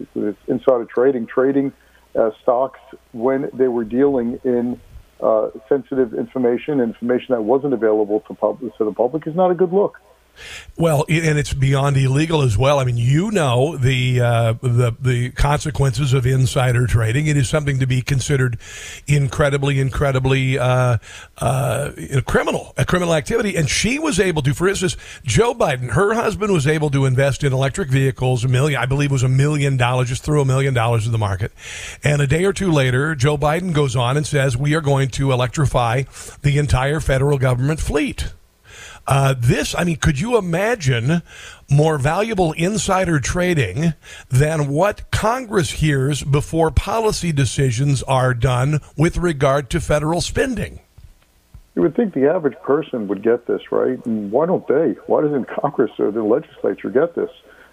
insider 0.48 0.86
trading, 0.86 1.28
trading 1.28 1.74
uh, 2.16 2.32
stocks 2.42 2.80
when 3.12 3.50
they 3.54 3.68
were 3.68 3.84
dealing 3.84 4.40
in 4.44 4.80
uh, 5.22 5.50
sensitive 5.68 6.14
information, 6.14 6.80
information 6.80 7.36
that 7.36 7.42
wasn't 7.42 7.74
available 7.74 8.22
to, 8.22 8.34
public, 8.34 8.76
to 8.78 8.86
the 8.86 8.92
public, 8.92 9.28
is 9.28 9.36
not 9.36 9.52
a 9.52 9.56
good 9.56 9.74
look. 9.74 10.00
Well, 10.78 11.06
and 11.08 11.38
it's 11.38 11.54
beyond 11.54 11.98
illegal 11.98 12.42
as 12.42 12.58
well. 12.58 12.80
I 12.80 12.84
mean, 12.84 12.98
you 12.98 13.32
know 13.32 13.78
the 13.78 14.20
uh, 14.20 14.54
the 14.62 14.96
the 15.00 15.30
consequences 15.32 16.14
of 16.14 16.26
insider 16.26 16.86
trading. 16.88 17.28
It 17.28 17.38
is 17.38 17.48
something 17.48 17.80
to 17.80 17.88
be 17.88 18.02
considered 18.02 18.58
incredibly, 19.08 19.80
incredibly 19.80 20.60
uh, 20.60 20.98
uh, 21.38 21.92
criminal, 22.26 22.74
a 22.78 22.86
criminal 22.86 23.14
activity. 23.14 23.56
And 23.56 23.70
she 23.70 24.00
was 24.00 24.20
able 24.20 24.42
to, 24.44 24.54
for 24.54 24.68
instance, 24.68 24.98
Joe 25.24 25.54
Biden, 25.54 25.92
her 25.92 26.14
husband 26.14 26.52
was 26.52 26.68
able 26.68 26.90
to 26.92 27.06
invest 27.06 27.44
in 27.44 27.54
electric 27.54 27.90
vehicles, 27.90 28.44
a 28.44 28.48
million, 28.48 28.80
I 28.80 28.86
believe, 28.86 29.12
it 29.12 29.14
was 29.14 29.24
a 29.24 29.30
million 29.30 29.78
dollars, 29.78 30.10
just 30.10 30.24
threw 30.24 30.42
a 30.42 30.46
million 30.46 30.74
dollars 30.74 31.06
in 31.06 31.12
the 31.12 31.18
market. 31.18 31.52
And 32.04 32.22
a 32.22 32.28
day 32.28 32.44
or 32.44 32.54
two 32.54 32.72
later, 32.72 33.16
Joe 33.16 33.38
Biden 33.38 33.74
goes 33.74 33.96
on 33.96 34.18
and 34.18 34.26
says, 34.28 34.58
"We 34.58 34.74
are 34.76 34.82
going 34.82 35.10
to 35.10 35.32
electrify 35.32 36.04
the 36.42 36.58
entire 36.58 37.00
federal 37.00 37.38
government 37.38 37.80
fleet." 37.80 38.34
Uh, 39.08 39.36
this, 39.38 39.76
I 39.76 39.84
mean, 39.84 39.98
could 39.98 40.20
you 40.20 40.38
imagine 40.38 41.22
more 41.70 41.98
valuable 41.98 42.54
insider 42.54 43.20
trading 43.20 43.94
than 44.30 44.68
what 44.68 45.12
Congress 45.12 45.72
hears 45.72 46.24
before 46.24 46.72
policy 46.72 47.32
decisions 47.32 48.02
are 48.04 48.34
done 48.34 48.80
with 48.98 49.18
regard 49.18 49.70
to 49.72 49.80
federal 49.80 50.22
spending? 50.22 50.80
You 51.76 51.82
would 51.82 51.96
think 51.96 52.14
the 52.14 52.30
average 52.30 52.58
person 52.64 53.08
would 53.10 53.22
get 53.22 53.48
this, 53.48 53.72
right? 53.72 54.04
And 54.06 54.32
why 54.32 54.46
don't 54.46 54.68
they? 54.68 54.96
Why 55.08 55.22
doesn't 55.22 55.48
Congress 55.62 55.92
or 56.00 56.10
the 56.10 56.24
legislature 56.24 56.90
get 56.90 57.16
this? 57.16 57.30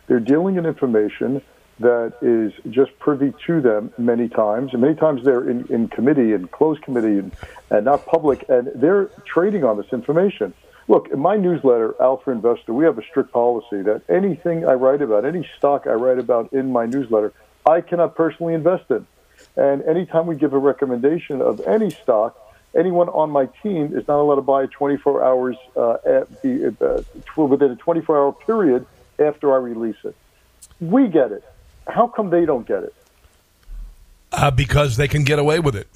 They're 0.09 0.21
dealing 0.21 0.57
in 0.57 0.67
information 0.67 1.41
that 1.79 2.15
is 2.21 2.53
just 2.71 2.97
privy 2.99 3.33
to 3.47 3.61
them 3.61 3.93
many 3.97 4.29
times. 4.29 4.73
And 4.73 4.83
many 4.83 4.95
times 4.95 5.25
they're 5.25 5.49
in, 5.49 5.67
in 5.69 5.89
committee 5.89 6.33
and 6.33 6.51
closed 6.51 6.83
committee 6.83 7.19
and, 7.19 7.33
and 7.71 7.85
not 7.85 8.05
public, 8.07 8.45
and 8.49 8.71
they're 8.75 9.07
trading 9.25 9.65
on 9.65 9.77
this 9.77 9.93
information. 9.93 10.53
Look, 10.89 11.09
in 11.11 11.21
my 11.21 11.37
newsletter, 11.37 11.95
Alpha 12.01 12.31
Investor, 12.31 12.75
we 12.75 12.85
have 12.85 12.99
a 12.99 13.03
strict 13.03 13.33
policy 13.33 13.83
that 13.83 14.03
anything 14.09 14.67
I 14.67 14.75
write 14.75 15.01
about, 15.01 15.25
any 15.25 15.49
stock 15.57 15.87
I 15.87 15.93
write 15.93 16.19
about 16.19 16.53
in 16.53 16.73
my 16.73 16.87
newsletter, 16.87 17.33
I 17.65 17.81
cannot 17.81 18.17
personally 18.17 18.55
invest 18.55 18.91
in. 18.91 19.07
And 19.57 19.83
anytime 19.83 20.27
we 20.27 20.37
give 20.37 20.53
a 20.53 20.59
recommendation 20.59 21.41
of 21.41 21.61
any 21.61 21.91
stock, 21.91 22.39
anyone 22.75 23.09
on 23.11 23.31
my 23.31 23.47
team 23.63 23.97
is 23.97 24.07
not 24.09 24.19
allowed 24.21 24.37
to 24.37 24.43
buy 24.43 24.67
24 24.67 25.23
hours 25.23 25.57
uh, 25.77 25.95
at 26.05 26.43
the, 26.43 26.75
uh, 26.81 27.43
within 27.43 27.71
a 27.71 27.77
24 27.77 28.17
hour 28.17 28.33
period 28.33 28.87
after 29.19 29.53
I 29.53 29.59
release 29.59 29.97
it. 30.05 30.17
We 30.81 31.09
get 31.09 31.33
it. 31.33 31.45
How 31.87 32.07
come 32.07 32.31
they 32.31 32.45
don't 32.45 32.67
get 32.67 32.83
it? 32.85 32.95
Uh, 34.33 34.51
because 34.51 34.97
they 34.97 35.09
can 35.09 35.25
get 35.25 35.39
away 35.39 35.61
with 35.61 35.77
it. 35.77 35.89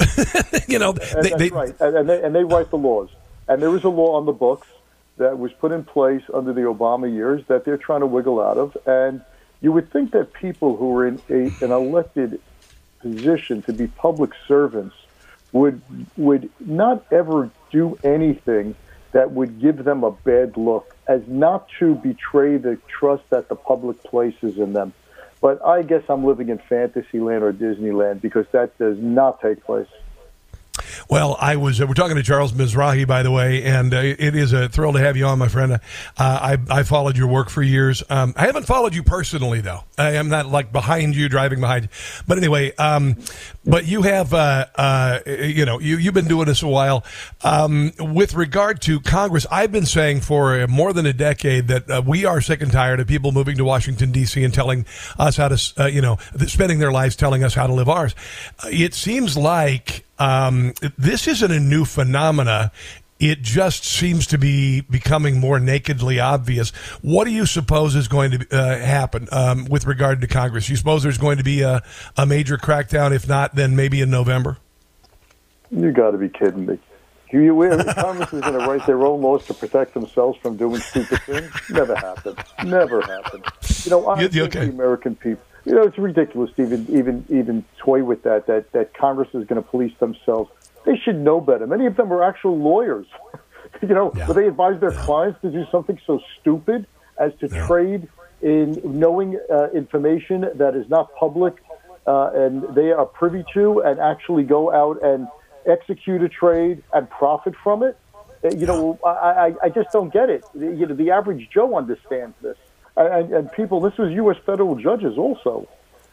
you 0.69 0.79
know, 0.79 0.93
they, 0.93 1.31
that's 1.31 1.37
they, 1.37 1.49
right, 1.49 1.75
and, 1.81 1.97
and, 1.97 2.09
they, 2.09 2.23
and 2.23 2.35
they 2.35 2.45
write 2.45 2.71
the 2.71 2.77
laws. 2.77 3.09
And 3.49 3.63
there 3.63 3.75
is 3.75 3.85
a 3.85 3.89
law 3.89 4.17
on 4.17 4.27
the 4.27 4.33
books 4.33 4.69
that 5.19 5.39
was 5.39 5.51
put 5.61 5.73
in 5.73 5.85
place 5.85 6.23
under 6.35 6.53
the 6.53 6.63
Obama 6.63 7.13
years 7.13 7.43
that 7.49 7.65
they're 7.65 7.79
trying 7.79 8.01
to 8.01 8.07
wiggle 8.07 8.41
out 8.41 8.59
of. 8.59 8.77
And 8.87 9.23
you 9.61 9.73
would 9.73 9.93
think 9.93 10.13
that 10.13 10.33
people 10.35 10.77
who 10.77 10.97
are 10.97 11.07
in 11.07 11.23
a, 11.31 11.65
an 11.65 11.73
elected 11.73 12.41
position 13.01 13.63
to 13.67 13.73
be 13.73 13.87
public 13.87 14.31
servants 14.47 14.95
would 15.53 15.81
would 16.17 16.51
not 16.61 17.07
ever 17.13 17.51
do 17.73 17.99
anything 18.05 18.75
that 19.13 19.33
would 19.33 19.61
give 19.61 19.85
them 19.85 20.05
a 20.05 20.11
bad 20.11 20.57
look, 20.57 20.85
as 21.09 21.21
not 21.27 21.67
to 21.79 21.95
betray 21.95 22.59
the 22.59 22.79
trust 23.01 23.23
that 23.31 23.49
the 23.49 23.55
public 23.55 24.03
places 24.05 24.59
in 24.59 24.73
them. 24.73 24.93
But 25.41 25.65
I 25.65 25.83
guess 25.83 26.03
I'm 26.09 26.25
living 26.25 26.49
in 26.49 26.61
Fantasyland 26.69 27.43
or 27.43 27.53
Disneyland 27.53 28.21
because 28.21 28.47
that 28.53 28.77
does 28.79 28.97
not 28.99 29.41
take 29.41 29.65
place. 29.65 29.87
Well, 31.09 31.37
I 31.41 31.55
was. 31.55 31.81
Uh, 31.81 31.87
we're 31.87 31.95
talking 31.95 32.17
to 32.17 32.23
Charles 32.23 32.53
Mizrahi, 32.53 33.07
by 33.07 33.23
the 33.23 33.31
way, 33.31 33.63
and 33.63 33.95
uh, 33.95 33.99
it 33.99 34.35
is 34.35 34.53
a 34.53 34.69
thrill 34.69 34.93
to 34.93 34.99
have 34.99 35.17
you 35.17 35.25
on, 35.27 35.39
my 35.39 35.47
friend. 35.47 35.75
Uh, 35.75 35.79
I 36.19 36.59
I 36.69 36.83
followed 36.83 37.17
your 37.17 37.29
work 37.29 37.49
for 37.49 37.63
years. 37.63 38.03
Um, 38.11 38.35
I 38.37 38.47
haven't 38.47 38.67
followed 38.67 38.93
you 38.93 39.05
personally, 39.05 39.61
though. 39.61 39.85
I 39.97 40.13
am 40.13 40.29
not 40.29 40.47
like 40.47 40.73
behind 40.73 41.15
you, 41.15 41.29
driving 41.29 41.61
behind 41.61 41.85
you. 41.85 41.89
But 42.27 42.39
anyway, 42.39 42.75
um, 42.75 43.17
but 43.65 43.87
you 43.87 44.03
have, 44.03 44.35
uh, 44.35 44.67
uh, 44.75 45.21
you 45.27 45.65
know, 45.65 45.79
you 45.79 45.97
you've 45.97 46.15
been 46.15 46.27
doing 46.27 46.47
this 46.47 46.63
a 46.63 46.69
while. 46.69 47.05
Um, 47.45 47.93
with 48.01 48.35
regard 48.35 48.81
to 48.83 48.99
Congress, 48.99 49.47
I've 49.49 49.71
been 49.71 49.87
saying 49.87 50.23
for 50.23 50.67
more 50.67 50.93
than 50.93 51.07
a 51.07 51.13
decade 51.13 51.69
that 51.69 51.89
uh, 51.89 52.03
we 52.05 52.25
are 52.25 52.41
sick 52.41 52.63
and 52.63 52.73
tired 52.73 52.99
of 52.99 53.07
people 53.07 53.31
moving 53.31 53.57
to 53.59 53.65
Washington 53.65 54.11
D.C. 54.11 54.43
and 54.43 54.53
telling 54.53 54.85
us 55.21 55.37
how 55.37 55.49
to, 55.49 55.93
you 55.93 56.01
know, 56.01 56.19
spending 56.49 56.81
their 56.81 56.93
lives 56.93 57.15
telling 57.15 57.45
us 57.45 57.55
how 57.55 57.69
to 57.69 57.73
live 57.73 57.89
ours. 57.89 58.17
it 58.65 58.93
seems 58.93 59.37
like 59.37 60.05
um, 60.19 60.75
this 60.97 61.27
isn't 61.29 61.51
a 61.51 61.61
new 61.61 61.85
phenomena. 61.85 62.73
It 63.19 63.41
just 63.41 63.85
seems 63.85 64.27
to 64.29 64.39
be 64.39 64.83
becoming 64.83 65.41
more 65.41 65.59
nakedly 65.59 66.21
obvious. 66.21 66.71
What 67.01 67.25
do 67.25 67.31
you 67.31 67.47
suppose 67.47 67.95
is 67.95 68.09
going 68.09 68.33
to 68.33 68.47
uh, 68.51 68.79
happen 68.79 69.27
um, 69.33 69.65
with 69.67 69.87
regard 69.87 70.21
to 70.21 70.27
Congress? 70.27 70.69
You 70.69 70.77
suppose 70.77 71.03
there's 71.03 71.17
going 71.17 71.39
to 71.39 71.45
be 71.45 71.63
a, 71.63 71.83
a 72.19 72.27
major 72.27 72.59
crackdown? 72.59 73.15
If 73.15 73.27
not, 73.27 73.55
then 73.55 73.75
maybe 73.75 74.03
in 74.03 74.11
November? 74.11 74.59
You 75.71 75.93
got 75.93 76.11
to 76.11 76.19
be 76.19 76.29
kidding 76.29 76.67
me. 76.67 76.79
You, 77.33 77.55
Congress 77.95 78.33
is 78.33 78.41
going 78.41 78.59
to 78.59 78.67
write 78.67 78.87
their 78.87 79.05
own 79.05 79.21
laws 79.21 79.47
to 79.47 79.55
protect 79.55 79.95
themselves 79.95 80.39
from 80.39 80.57
doing 80.57 80.81
stupid 80.81 81.21
things? 81.23 81.51
Never 81.71 81.95
happened. 81.97 82.39
Never 82.65 83.01
happened. 83.03 83.45
You 83.85 83.91
know, 83.91 84.17
think 84.17 84.37
okay. 84.37 84.67
the 84.67 84.71
American 84.71 85.17
people 85.17 85.43
you 85.67 85.75
know, 85.75 85.83
it's 85.83 85.99
ridiculous 85.99 86.51
to 86.57 86.63
even 86.63 86.87
even 86.89 87.25
even 87.29 87.65
toy 87.79 88.05
with 88.05 88.23
that. 88.23 88.47
That 88.47 88.71
that 88.73 88.95
Congress 88.95 89.29
is 89.35 89.45
going 89.47 89.63
to 89.63 89.69
police 89.69 89.93
themselves. 89.99 90.51
They 90.85 90.97
should 90.97 91.17
know 91.17 91.41
better. 91.41 91.67
Many 91.67 91.87
of 91.87 91.97
them 91.97 92.13
are 92.13 92.23
actual 92.23 92.57
lawyers. 92.57 93.07
you 93.83 93.89
know, 93.89 94.13
yeah. 94.17 94.27
they 94.27 94.47
advise 94.47 94.81
their 94.81 94.93
yeah. 94.93 95.05
clients 95.05 95.41
to 95.43 95.51
do 95.51 95.67
something 95.73 96.01
so 96.07 96.21
stupid 96.41 96.87
as 97.19 97.33
to 97.41 97.49
yeah. 97.49 97.67
trade 97.67 98.09
in 98.43 98.81
knowing 98.85 99.39
uh, 99.51 99.71
information 99.71 100.47
that 100.55 100.77
is 100.77 100.89
not 100.89 101.13
public 101.17 101.57
uh, 102.07 102.31
and 102.35 102.63
they 102.75 102.93
are 102.93 103.05
privy 103.05 103.45
to, 103.53 103.81
and 103.81 103.99
actually 103.99 104.45
go 104.45 104.73
out 104.73 105.03
and 105.03 105.27
execute 105.67 106.23
a 106.23 106.29
trade 106.29 106.85
and 106.93 107.11
profit 107.11 107.55
from 107.65 107.83
it. 107.83 107.99
Uh, 108.45 108.51
you 108.51 108.67
know, 108.67 108.99
I, 109.05 109.09
I, 109.11 109.55
I 109.65 109.69
just 109.69 109.91
don't 109.91 110.13
get 110.13 110.31
it. 110.31 110.45
You 110.55 110.87
know, 110.87 110.95
the 110.95 111.11
average 111.11 111.49
Joe 111.53 111.77
understands 111.77 112.37
this 112.41 112.57
and, 112.97 113.33
and 113.33 113.53
people, 113.53 113.81
this 113.81 113.97
was 113.99 114.13
U.S. 114.13 114.37
federal 114.45 114.77
judges 114.77 115.19
also. 115.19 115.69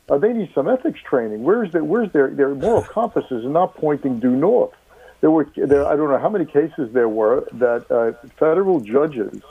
Uh, 0.09 0.17
they 0.17 0.33
need 0.33 0.51
some 0.53 0.67
ethics 0.67 0.99
training. 1.01 1.43
Where's 1.43 1.71
their 1.71 1.83
Where's 1.83 2.11
their 2.11 2.29
their 2.29 2.53
moral 2.53 2.81
compasses 2.93 3.43
and 3.45 3.53
not 3.53 3.75
pointing 3.75 4.19
due 4.19 4.35
north? 4.35 4.73
There 5.21 5.31
were 5.31 5.47
there, 5.55 5.85
I 5.85 5.95
don't 5.95 6.09
know 6.09 6.19
how 6.19 6.29
many 6.29 6.45
cases 6.45 6.91
there 6.91 7.07
were 7.07 7.47
that 7.53 7.89
uh, 7.89 8.27
federal 8.37 8.81
judges 8.81 9.41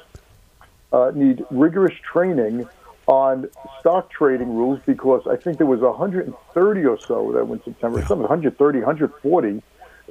uh, 0.92 1.12
need 1.14 1.44
rigorous 1.50 1.94
training 2.00 2.68
on 3.06 3.48
stock 3.80 4.10
trading 4.10 4.54
rules 4.54 4.78
because 4.86 5.26
I 5.26 5.36
think 5.36 5.58
there 5.58 5.66
was 5.66 5.80
130 5.80 6.84
or 6.84 6.98
so 7.00 7.32
that 7.32 7.46
went 7.48 7.64
September, 7.64 8.04
some 8.04 8.20
130, 8.20 8.78
140 8.78 9.62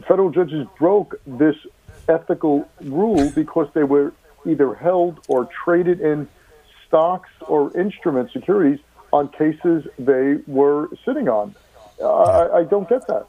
federal 0.07 0.31
judges 0.31 0.65
broke 0.77 1.21
this 1.25 1.55
ethical 2.09 2.67
rule 2.81 3.29
because 3.31 3.67
they 3.73 3.83
were 3.83 4.13
either 4.45 4.73
held 4.73 5.19
or 5.27 5.45
traded 5.45 6.01
in 6.01 6.27
stocks 6.91 7.29
or 7.47 7.75
instrument 7.79 8.29
securities 8.33 8.79
on 9.13 9.29
cases 9.29 9.87
they 9.97 10.35
were 10.45 10.89
sitting 11.05 11.29
on. 11.29 11.55
Uh, 12.01 12.09
I, 12.09 12.59
I, 12.59 12.63
don't 12.63 12.89
get 12.89 13.05
that. 13.07 13.27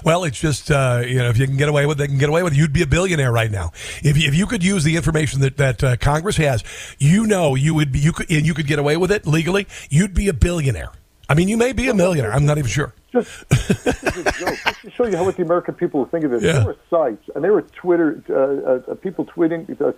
well, 0.04 0.24
it's 0.24 0.38
just 0.38 0.70
uh, 0.70 1.02
you 1.06 1.16
know 1.16 1.30
if 1.30 1.38
you 1.38 1.46
can 1.46 1.56
get 1.56 1.70
away 1.70 1.86
with 1.86 1.98
it, 2.00 2.08
can 2.08 2.18
get 2.18 2.28
away 2.28 2.42
with 2.42 2.52
it. 2.52 2.56
You'd 2.56 2.72
be 2.72 2.82
a 2.82 2.86
billionaire 2.86 3.32
right 3.32 3.50
now 3.50 3.72
if 4.02 4.18
you, 4.18 4.28
if 4.28 4.34
you 4.34 4.46
could 4.46 4.62
use 4.62 4.84
the 4.84 4.94
information 4.94 5.40
that 5.40 5.56
that 5.56 5.82
uh, 5.82 5.96
Congress 5.96 6.36
has. 6.36 6.62
You 6.98 7.26
know, 7.26 7.54
you 7.54 7.74
would 7.74 7.92
be 7.92 7.98
you 7.98 8.12
could 8.12 8.30
and 8.30 8.44
you 8.44 8.52
could 8.52 8.66
get 8.66 8.78
away 8.78 8.98
with 8.98 9.10
it 9.10 9.26
legally. 9.26 9.66
You'd 9.88 10.12
be 10.12 10.28
a 10.28 10.34
billionaire. 10.34 10.92
I 11.26 11.34
mean, 11.34 11.48
you 11.48 11.56
may 11.56 11.72
be 11.72 11.88
a 11.88 11.94
millionaire. 11.94 12.32
I'm 12.32 12.44
not 12.44 12.58
even 12.58 12.70
sure. 12.70 12.92
Just, 13.10 13.48
just, 13.48 13.84
just 13.84 14.80
to 14.82 14.90
show 14.90 15.06
you 15.06 15.16
how 15.16 15.24
what 15.24 15.36
the 15.36 15.42
American 15.42 15.74
people 15.74 16.04
think 16.04 16.24
of 16.24 16.32
this. 16.32 16.42
Yeah. 16.42 16.52
There 16.52 16.66
were 16.66 16.76
sites, 16.90 17.30
and 17.34 17.42
there 17.42 17.52
were 17.52 17.62
Twitter 17.62 18.22
uh, 18.28 18.90
uh, 18.92 18.94
people 18.96 19.24
tweeting, 19.24 19.80
uh, 19.80 19.92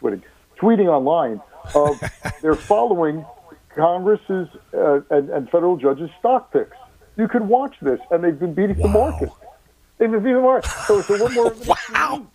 tweeting, 0.00 0.22
tweeting 0.62 0.86
online 0.86 1.40
of 1.74 2.00
they're 2.42 2.54
following 2.54 3.24
Congress's 3.74 4.48
uh, 4.72 5.00
and, 5.10 5.30
and, 5.30 5.50
federal 5.50 5.76
judges' 5.76 6.10
stock 6.18 6.52
picks. 6.52 6.76
You 7.16 7.26
could 7.26 7.42
watch 7.42 7.74
this, 7.82 8.00
and 8.10 8.22
they've 8.22 8.38
been 8.38 8.54
beating 8.54 8.78
wow. 8.78 8.86
the 8.86 8.92
market. 8.92 9.30
They've 9.98 10.10
been 10.10 10.22
beating 10.22 10.36
the 10.36 10.42
market. 10.42 10.70
So, 10.86 11.00
so 11.02 11.22
what 11.22 11.32
more? 11.32 11.54
wow. 11.92 12.26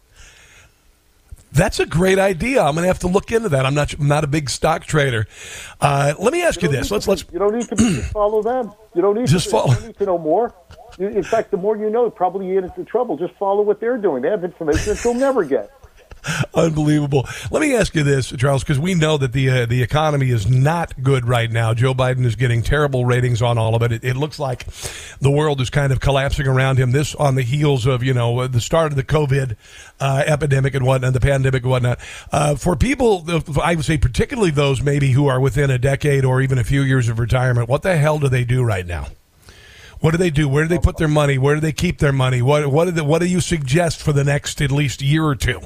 That's 1.53 1.79
a 1.79 1.85
great 1.85 2.19
idea. 2.19 2.61
I'm 2.61 2.73
going 2.75 2.83
to 2.83 2.87
have 2.87 2.99
to 2.99 3.07
look 3.07 3.31
into 3.31 3.49
that. 3.49 3.65
I'm 3.65 3.73
not 3.73 3.93
I'm 3.93 4.07
not 4.07 4.23
a 4.23 4.27
big 4.27 4.49
stock 4.49 4.85
trader. 4.85 5.27
Uh, 5.79 6.13
let 6.19 6.33
me 6.33 6.43
ask 6.43 6.61
you, 6.61 6.69
you 6.69 6.75
this. 6.75 6.91
Let's 6.91 7.07
let's. 7.07 7.25
You 7.31 7.39
don't 7.39 7.55
need 7.55 7.67
to 7.69 8.01
follow 8.11 8.43
them. 8.43 8.73
You 8.93 9.01
don't 9.01 9.15
need 9.15 9.27
just 9.27 9.45
to, 9.45 9.51
follow. 9.51 9.73
You 9.79 9.87
need 9.87 9.97
to 9.97 10.05
know 10.05 10.17
more. 10.17 10.53
In 10.99 11.23
fact, 11.23 11.51
the 11.51 11.57
more 11.57 11.77
you 11.77 11.89
know, 11.89 12.09
probably 12.09 12.47
you 12.47 12.55
get 12.55 12.63
into 12.65 12.83
trouble. 12.83 13.17
Just 13.17 13.33
follow 13.35 13.61
what 13.61 13.79
they're 13.79 13.97
doing. 13.97 14.23
They 14.23 14.29
have 14.29 14.43
information 14.43 14.93
that 14.93 15.03
you'll 15.03 15.13
never 15.13 15.43
get. 15.43 15.71
Unbelievable. 16.53 17.27
Let 17.51 17.61
me 17.61 17.75
ask 17.75 17.95
you 17.95 18.03
this, 18.03 18.31
Charles, 18.31 18.63
because 18.63 18.79
we 18.79 18.93
know 18.93 19.17
that 19.17 19.33
the 19.33 19.49
uh, 19.49 19.65
the 19.65 19.81
economy 19.81 20.31
is 20.31 20.49
not 20.49 21.01
good 21.01 21.27
right 21.27 21.51
now. 21.51 21.73
Joe 21.73 21.93
Biden 21.93 22.25
is 22.25 22.35
getting 22.35 22.61
terrible 22.61 23.05
ratings 23.05 23.41
on 23.41 23.57
all 23.57 23.75
of 23.75 23.81
it. 23.83 23.91
it. 23.91 24.03
It 24.03 24.15
looks 24.15 24.39
like 24.39 24.65
the 25.19 25.31
world 25.31 25.61
is 25.61 25.69
kind 25.69 25.91
of 25.91 25.99
collapsing 25.99 26.47
around 26.47 26.77
him. 26.77 26.91
This 26.91 27.15
on 27.15 27.35
the 27.35 27.43
heels 27.43 27.85
of 27.85 28.03
you 28.03 28.13
know 28.13 28.47
the 28.47 28.61
start 28.61 28.91
of 28.91 28.95
the 28.95 29.03
COVID 29.03 29.55
uh, 29.99 30.23
epidemic 30.25 30.73
and 30.73 30.85
whatnot, 30.85 31.13
the 31.13 31.19
pandemic 31.19 31.63
and 31.63 31.71
whatnot. 31.71 31.99
Uh, 32.31 32.55
for 32.55 32.75
people, 32.75 33.25
I 33.61 33.75
would 33.75 33.85
say 33.85 33.97
particularly 33.97 34.51
those 34.51 34.81
maybe 34.81 35.11
who 35.11 35.27
are 35.27 35.39
within 35.39 35.69
a 35.69 35.77
decade 35.77 36.25
or 36.25 36.41
even 36.41 36.57
a 36.57 36.63
few 36.63 36.81
years 36.81 37.09
of 37.09 37.19
retirement, 37.19 37.69
what 37.69 37.81
the 37.81 37.97
hell 37.97 38.19
do 38.19 38.27
they 38.27 38.43
do 38.43 38.63
right 38.63 38.85
now? 38.85 39.07
What 39.99 40.11
do 40.11 40.17
they 40.17 40.29
do? 40.29 40.47
Where 40.47 40.63
do 40.63 40.69
they 40.69 40.77
put 40.77 40.97
their 40.97 41.07
money? 41.07 41.37
Where 41.37 41.55
do 41.55 41.61
they 41.61 41.71
keep 41.71 41.97
their 41.99 42.13
money? 42.13 42.41
What 42.41 42.67
what 42.67 42.85
do, 42.85 42.91
they, 42.91 43.01
what 43.01 43.19
do 43.19 43.25
you 43.25 43.41
suggest 43.41 44.01
for 44.01 44.13
the 44.13 44.23
next 44.23 44.61
at 44.61 44.71
least 44.71 45.01
year 45.01 45.25
or 45.25 45.35
two? 45.35 45.61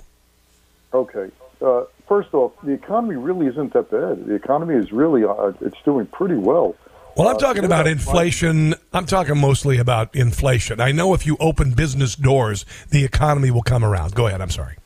Okay. 0.93 1.31
Uh, 1.61 1.83
first 2.07 2.33
off, 2.33 2.53
the 2.63 2.71
economy 2.71 3.15
really 3.15 3.47
isn't 3.47 3.73
that 3.73 3.91
bad. 3.91 4.25
The 4.25 4.33
economy 4.33 4.75
is 4.75 4.91
really 4.91 5.23
uh, 5.23 5.53
it's 5.61 5.81
doing 5.83 6.07
pretty 6.07 6.35
well. 6.35 6.75
Well, 7.15 7.27
I'm 7.27 7.37
talking 7.37 7.63
uh, 7.63 7.67
about 7.67 7.87
inflation. 7.87 8.75
I'm 8.93 9.05
talking 9.05 9.37
mostly 9.37 9.77
about 9.77 10.15
inflation. 10.15 10.79
I 10.79 10.91
know 10.91 11.13
if 11.13 11.25
you 11.25 11.37
open 11.39 11.71
business 11.71 12.15
doors, 12.15 12.65
the 12.89 13.03
economy 13.03 13.51
will 13.51 13.63
come 13.63 13.83
around. 13.83 14.15
Go 14.15 14.27
ahead. 14.27 14.41
I'm 14.41 14.49
sorry. 14.49 14.77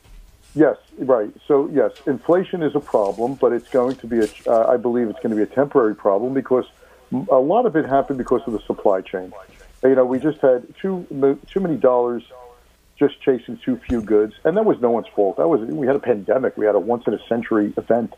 Yes, 0.54 0.76
right. 0.98 1.30
So 1.46 1.68
yes, 1.72 1.92
inflation 2.06 2.62
is 2.62 2.74
a 2.74 2.80
problem, 2.80 3.34
but 3.34 3.52
it's 3.52 3.68
going 3.68 3.96
to 3.96 4.06
be 4.06 4.20
a. 4.20 4.28
Uh, 4.46 4.72
I 4.72 4.76
believe 4.76 5.08
it's 5.08 5.20
going 5.20 5.30
to 5.30 5.36
be 5.36 5.42
a 5.42 5.54
temporary 5.54 5.94
problem 5.94 6.34
because 6.34 6.66
a 7.12 7.38
lot 7.38 7.66
of 7.66 7.76
it 7.76 7.86
happened 7.86 8.18
because 8.18 8.42
of 8.46 8.52
the 8.52 8.60
supply 8.60 9.00
chain. 9.00 9.32
You 9.82 9.94
know, 9.94 10.04
we 10.04 10.18
just 10.18 10.40
had 10.40 10.66
too 10.80 11.06
too 11.46 11.60
many 11.60 11.76
dollars 11.76 12.24
just 12.98 13.20
chasing 13.20 13.58
too 13.58 13.80
few 13.88 14.00
goods, 14.00 14.34
and 14.44 14.56
that 14.56 14.64
was 14.64 14.80
no 14.80 14.90
one's 14.90 15.06
fault. 15.14 15.36
That 15.36 15.48
was 15.48 15.60
we 15.60 15.86
had 15.86 15.96
a 15.96 16.00
pandemic, 16.00 16.56
we 16.56 16.66
had 16.66 16.74
a 16.74 16.80
once 16.80 17.04
in 17.06 17.14
a 17.14 17.26
century 17.28 17.72
event. 17.76 18.14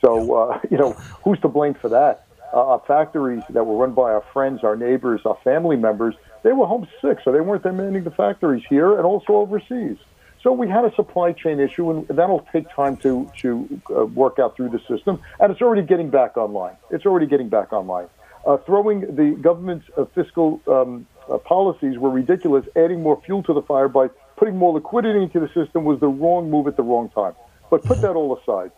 So 0.00 0.34
uh, 0.34 0.60
you 0.70 0.78
know, 0.78 0.92
who's 1.24 1.40
to 1.40 1.48
blame 1.48 1.74
for 1.74 1.88
that? 1.90 2.26
Uh, 2.52 2.66
our 2.66 2.82
factories 2.86 3.42
that 3.50 3.64
were 3.64 3.76
run 3.76 3.92
by 3.92 4.12
our 4.12 4.24
friends, 4.32 4.64
our 4.64 4.74
neighbors, 4.74 5.20
our 5.26 5.36
family 5.44 5.76
members, 5.76 6.14
they 6.42 6.52
were 6.52 6.66
homesick, 6.66 7.18
so 7.22 7.30
they 7.30 7.40
weren't 7.40 7.62
demanding 7.62 8.04
the 8.04 8.10
factories 8.10 8.64
here 8.68 8.96
and 8.96 9.04
also 9.04 9.34
overseas. 9.34 9.98
So 10.42 10.52
we 10.52 10.68
had 10.68 10.84
a 10.84 10.94
supply 10.94 11.32
chain 11.32 11.58
issue, 11.58 11.90
and 11.90 12.06
that'll 12.08 12.46
take 12.52 12.70
time 12.70 12.96
to 12.98 13.30
to 13.38 13.80
uh, 13.90 14.06
work 14.06 14.38
out 14.38 14.56
through 14.56 14.70
the 14.70 14.80
system. 14.88 15.20
And 15.40 15.50
it's 15.50 15.60
already 15.60 15.82
getting 15.82 16.10
back 16.10 16.36
online. 16.36 16.76
It's 16.90 17.06
already 17.06 17.26
getting 17.26 17.48
back 17.48 17.72
online. 17.72 18.08
Uh, 18.46 18.56
throwing 18.58 19.00
the 19.00 19.36
government's 19.40 19.86
uh, 19.96 20.04
fiscal 20.14 20.60
um, 20.68 21.06
uh, 21.30 21.38
policies 21.38 21.98
were 21.98 22.10
ridiculous. 22.10 22.64
Adding 22.76 23.02
more 23.02 23.20
fuel 23.24 23.42
to 23.44 23.52
the 23.52 23.62
fire 23.62 23.88
by 23.88 24.08
putting 24.36 24.56
more 24.56 24.72
liquidity 24.72 25.22
into 25.22 25.40
the 25.40 25.48
system 25.48 25.84
was 25.84 26.00
the 26.00 26.08
wrong 26.08 26.50
move 26.50 26.66
at 26.66 26.76
the 26.76 26.82
wrong 26.82 27.10
time. 27.10 27.34
But 27.70 27.84
put 27.84 28.00
that 28.02 28.12
all 28.12 28.38
aside. 28.38 28.72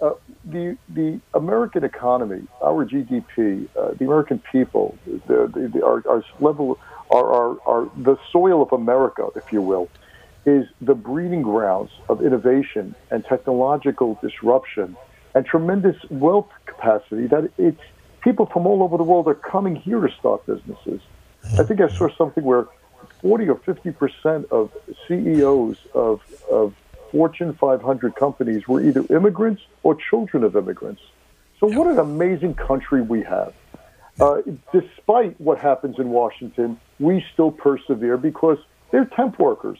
Uh, 0.00 0.12
the 0.44 0.78
the 0.88 1.20
American 1.34 1.84
economy, 1.84 2.42
our 2.62 2.86
GDP, 2.86 3.68
uh, 3.76 3.92
the 3.98 4.04
American 4.04 4.42
people, 4.50 4.96
the, 5.04 5.50
the, 5.52 5.70
the, 5.74 5.84
our, 5.84 6.02
our 6.08 6.24
level, 6.40 6.78
our, 7.10 7.30
our, 7.30 7.60
our 7.66 7.90
the 7.98 8.16
soil 8.32 8.62
of 8.62 8.72
America, 8.72 9.28
if 9.36 9.52
you 9.52 9.60
will, 9.60 9.90
is 10.46 10.66
the 10.80 10.94
breeding 10.94 11.42
grounds 11.42 11.90
of 12.08 12.22
innovation 12.24 12.94
and 13.10 13.24
technological 13.26 14.18
disruption 14.22 14.96
and 15.34 15.44
tremendous 15.44 15.96
wealth 16.08 16.48
capacity. 16.64 17.26
That 17.26 17.50
it's 17.58 17.80
people 18.22 18.46
from 18.46 18.66
all 18.66 18.82
over 18.82 18.96
the 18.96 19.04
world 19.04 19.26
are 19.28 19.34
coming 19.34 19.76
here 19.76 20.00
to 20.00 20.08
start 20.18 20.46
businesses. 20.46 21.02
I 21.58 21.64
think 21.64 21.80
I 21.80 21.88
saw 21.88 22.08
something 22.16 22.44
where 22.44 22.66
40 23.22 23.48
or 23.48 23.56
50 23.56 23.90
percent 23.92 24.46
of 24.50 24.70
CEOs 25.06 25.76
of, 25.94 26.20
of 26.50 26.74
Fortune 27.10 27.54
500 27.54 28.14
companies 28.14 28.68
were 28.68 28.80
either 28.80 29.04
immigrants 29.10 29.62
or 29.82 29.96
children 29.96 30.44
of 30.44 30.56
immigrants. 30.56 31.02
So, 31.58 31.66
what 31.66 31.88
an 31.88 31.98
amazing 31.98 32.54
country 32.54 33.02
we 33.02 33.22
have. 33.22 33.52
Uh, 34.18 34.42
despite 34.72 35.40
what 35.40 35.58
happens 35.58 35.98
in 35.98 36.10
Washington, 36.10 36.78
we 36.98 37.24
still 37.32 37.50
persevere 37.50 38.16
because 38.16 38.58
they're 38.90 39.06
temp 39.06 39.38
workers. 39.38 39.78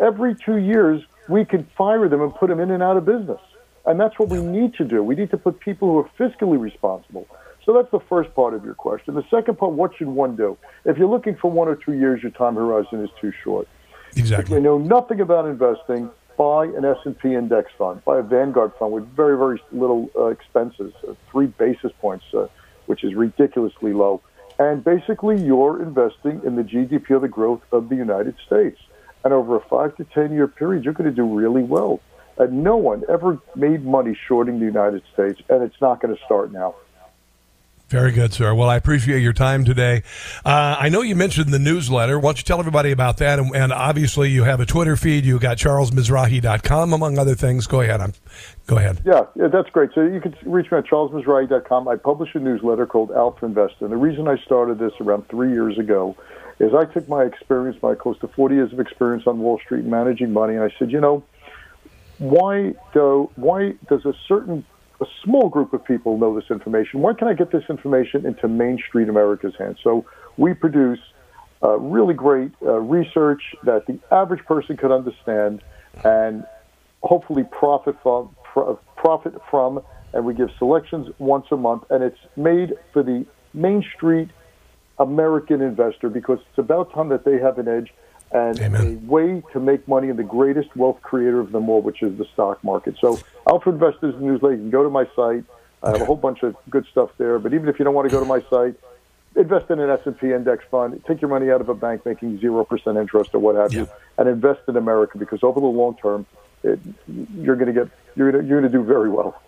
Every 0.00 0.34
two 0.34 0.56
years, 0.56 1.02
we 1.28 1.44
can 1.44 1.64
fire 1.76 2.08
them 2.08 2.20
and 2.20 2.34
put 2.34 2.48
them 2.48 2.60
in 2.60 2.70
and 2.70 2.82
out 2.82 2.96
of 2.96 3.04
business. 3.04 3.40
And 3.84 4.00
that's 4.00 4.18
what 4.18 4.28
we 4.28 4.40
need 4.40 4.74
to 4.74 4.84
do. 4.84 5.02
We 5.02 5.14
need 5.14 5.30
to 5.30 5.38
put 5.38 5.60
people 5.60 5.88
who 5.88 5.98
are 5.98 6.10
fiscally 6.18 6.60
responsible. 6.60 7.28
So 7.66 7.72
that's 7.72 7.90
the 7.90 8.00
first 8.08 8.32
part 8.34 8.54
of 8.54 8.64
your 8.64 8.74
question. 8.74 9.16
The 9.16 9.26
second 9.28 9.58
part, 9.58 9.72
what 9.72 9.90
should 9.96 10.06
one 10.06 10.36
do? 10.36 10.56
If 10.84 10.96
you're 10.96 11.08
looking 11.08 11.34
for 11.34 11.50
one 11.50 11.66
or 11.66 11.74
two 11.74 11.94
years, 11.94 12.22
your 12.22 12.30
time 12.30 12.54
horizon 12.54 13.02
is 13.02 13.10
too 13.20 13.32
short. 13.42 13.66
Exactly. 14.14 14.44
If 14.44 14.50
you 14.50 14.60
know 14.60 14.78
nothing 14.78 15.20
about 15.20 15.46
investing, 15.46 16.08
buy 16.38 16.66
an 16.66 16.84
S&P 16.84 17.34
index 17.34 17.72
fund, 17.76 18.04
buy 18.04 18.20
a 18.20 18.22
Vanguard 18.22 18.72
fund 18.78 18.92
with 18.92 19.04
very, 19.16 19.36
very 19.36 19.60
little 19.72 20.08
uh, 20.16 20.26
expenses, 20.26 20.92
uh, 21.06 21.14
three 21.32 21.46
basis 21.46 21.90
points, 22.00 22.24
uh, 22.32 22.46
which 22.86 23.02
is 23.02 23.14
ridiculously 23.14 23.92
low. 23.92 24.22
And 24.60 24.84
basically, 24.84 25.42
you're 25.42 25.82
investing 25.82 26.40
in 26.44 26.54
the 26.54 26.62
GDP 26.62 27.10
or 27.10 27.18
the 27.18 27.28
growth 27.28 27.62
of 27.72 27.88
the 27.88 27.96
United 27.96 28.36
States. 28.46 28.78
And 29.24 29.34
over 29.34 29.56
a 29.56 29.60
five 29.60 29.96
to 29.96 30.04
10 30.04 30.32
year 30.32 30.46
period, 30.46 30.84
you're 30.84 30.94
going 30.94 31.10
to 31.10 31.14
do 31.14 31.24
really 31.24 31.64
well. 31.64 32.00
And 32.38 32.62
no 32.62 32.76
one 32.76 33.02
ever 33.08 33.40
made 33.56 33.84
money 33.84 34.16
shorting 34.28 34.60
the 34.60 34.66
United 34.66 35.02
States, 35.12 35.40
and 35.48 35.64
it's 35.64 35.80
not 35.80 36.00
going 36.00 36.14
to 36.14 36.22
start 36.24 36.52
now. 36.52 36.76
Very 37.88 38.10
good, 38.10 38.32
sir. 38.32 38.52
Well, 38.52 38.68
I 38.68 38.74
appreciate 38.76 39.20
your 39.20 39.32
time 39.32 39.64
today. 39.64 40.02
Uh, 40.44 40.76
I 40.76 40.88
know 40.88 41.02
you 41.02 41.14
mentioned 41.14 41.50
the 41.50 41.60
newsletter. 41.60 42.18
Why 42.18 42.28
don't 42.28 42.38
you 42.38 42.42
tell 42.42 42.58
everybody 42.58 42.90
about 42.90 43.18
that? 43.18 43.38
And, 43.38 43.54
and 43.54 43.72
obviously, 43.72 44.28
you 44.28 44.42
have 44.42 44.58
a 44.58 44.66
Twitter 44.66 44.96
feed. 44.96 45.24
You 45.24 45.38
got 45.38 45.56
charlesmizrahi.com, 45.56 46.92
among 46.92 47.16
other 47.16 47.36
things. 47.36 47.68
Go 47.68 47.82
ahead. 47.82 48.00
I'm, 48.00 48.12
go 48.66 48.76
ahead. 48.76 49.02
Yeah, 49.04 49.26
yeah, 49.36 49.46
that's 49.46 49.70
great. 49.70 49.90
So 49.94 50.02
you 50.02 50.20
can 50.20 50.34
reach 50.44 50.72
me 50.72 50.78
at 50.78 50.86
charlesmizrahi.com. 50.86 51.86
I 51.86 51.94
publish 51.94 52.34
a 52.34 52.40
newsletter 52.40 52.86
called 52.86 53.12
Alpha 53.12 53.46
Investor. 53.46 53.84
And 53.84 53.92
the 53.92 53.98
reason 53.98 54.26
I 54.26 54.36
started 54.38 54.80
this 54.80 54.92
around 55.00 55.28
three 55.28 55.52
years 55.52 55.78
ago 55.78 56.16
is 56.58 56.74
I 56.74 56.86
took 56.86 57.08
my 57.08 57.22
experience, 57.22 57.80
my 57.82 57.94
close 57.94 58.18
to 58.18 58.28
40 58.28 58.54
years 58.56 58.72
of 58.72 58.80
experience 58.80 59.28
on 59.28 59.38
Wall 59.38 59.60
Street 59.60 59.84
managing 59.84 60.32
money, 60.32 60.54
and 60.54 60.64
I 60.64 60.74
said, 60.78 60.90
you 60.90 61.00
know, 61.00 61.22
why 62.18 62.74
do 62.94 63.30
why 63.36 63.74
does 63.88 64.04
a 64.06 64.14
certain 64.26 64.64
a 65.00 65.06
small 65.22 65.48
group 65.48 65.72
of 65.72 65.84
people 65.84 66.18
know 66.18 66.34
this 66.34 66.50
information. 66.50 67.00
Why 67.00 67.12
can 67.14 67.28
I 67.28 67.34
get 67.34 67.50
this 67.50 67.64
information 67.68 68.24
into 68.24 68.48
Main 68.48 68.78
Street 68.78 69.08
America's 69.08 69.54
hands? 69.58 69.78
So 69.82 70.06
we 70.36 70.54
produce 70.54 71.00
uh, 71.62 71.78
really 71.78 72.14
great 72.14 72.52
uh, 72.62 72.78
research 72.80 73.42
that 73.64 73.86
the 73.86 73.98
average 74.10 74.44
person 74.44 74.76
could 74.76 74.92
understand 74.92 75.62
and 76.04 76.44
hopefully 77.02 77.44
profit 77.44 77.96
from, 78.02 78.34
profit 78.96 79.34
from. 79.50 79.82
And 80.12 80.24
we 80.24 80.34
give 80.34 80.50
selections 80.58 81.08
once 81.18 81.46
a 81.50 81.56
month, 81.56 81.84
and 81.90 82.02
it's 82.02 82.18
made 82.36 82.74
for 82.92 83.02
the 83.02 83.26
Main 83.52 83.84
Street 83.94 84.30
American 84.98 85.60
investor 85.60 86.08
because 86.08 86.38
it's 86.48 86.58
about 86.58 86.92
time 86.92 87.08
that 87.10 87.24
they 87.24 87.38
have 87.38 87.58
an 87.58 87.68
edge 87.68 87.92
and 88.32 88.58
Amen. 88.60 89.02
a 89.04 89.10
way 89.10 89.42
to 89.52 89.60
make 89.60 89.86
money 89.86 90.08
in 90.08 90.16
the 90.16 90.24
greatest 90.24 90.74
wealth 90.74 91.00
creator 91.02 91.40
of 91.40 91.52
them 91.52 91.68
all, 91.68 91.82
which 91.82 92.02
is 92.02 92.16
the 92.18 92.24
stock 92.32 92.62
market. 92.64 92.96
So, 93.00 93.18
Alpha 93.46 93.70
Investors 93.70 94.14
Newsletter, 94.18 94.54
you 94.54 94.60
can 94.62 94.70
go 94.70 94.82
to 94.82 94.90
my 94.90 95.04
site. 95.14 95.44
I 95.82 95.90
have 95.90 96.00
a 96.00 96.04
whole 96.04 96.16
bunch 96.16 96.42
of 96.42 96.56
good 96.68 96.86
stuff 96.90 97.10
there. 97.16 97.38
But 97.38 97.54
even 97.54 97.68
if 97.68 97.78
you 97.78 97.84
don't 97.84 97.94
want 97.94 98.08
to 98.08 98.12
go 98.12 98.20
to 98.20 98.26
my 98.26 98.40
site, 98.50 98.74
invest 99.36 99.70
in 99.70 99.78
an 99.78 99.90
S&P 99.90 100.32
index 100.32 100.64
fund. 100.70 101.02
Take 101.06 101.20
your 101.20 101.28
money 101.28 101.50
out 101.50 101.60
of 101.60 101.68
a 101.68 101.74
bank 101.74 102.04
making 102.04 102.38
0% 102.38 103.00
interest 103.00 103.34
or 103.34 103.38
what 103.38 103.54
have 103.54 103.72
yeah. 103.72 103.80
you, 103.80 103.88
and 104.18 104.28
invest 104.28 104.60
in 104.68 104.76
America 104.76 105.18
because 105.18 105.44
over 105.44 105.60
the 105.60 105.66
long 105.66 105.96
term, 105.96 106.26
it, 106.64 106.80
you're 107.36 107.56
going 107.56 107.72
to 107.72 107.84
get 107.84 107.90
you're 108.16 108.32
going 108.32 108.42
to, 108.42 108.48
you're 108.48 108.60
going 108.60 108.72
to 108.72 108.78
do 108.78 108.84
very 108.84 109.10
well. 109.10 109.40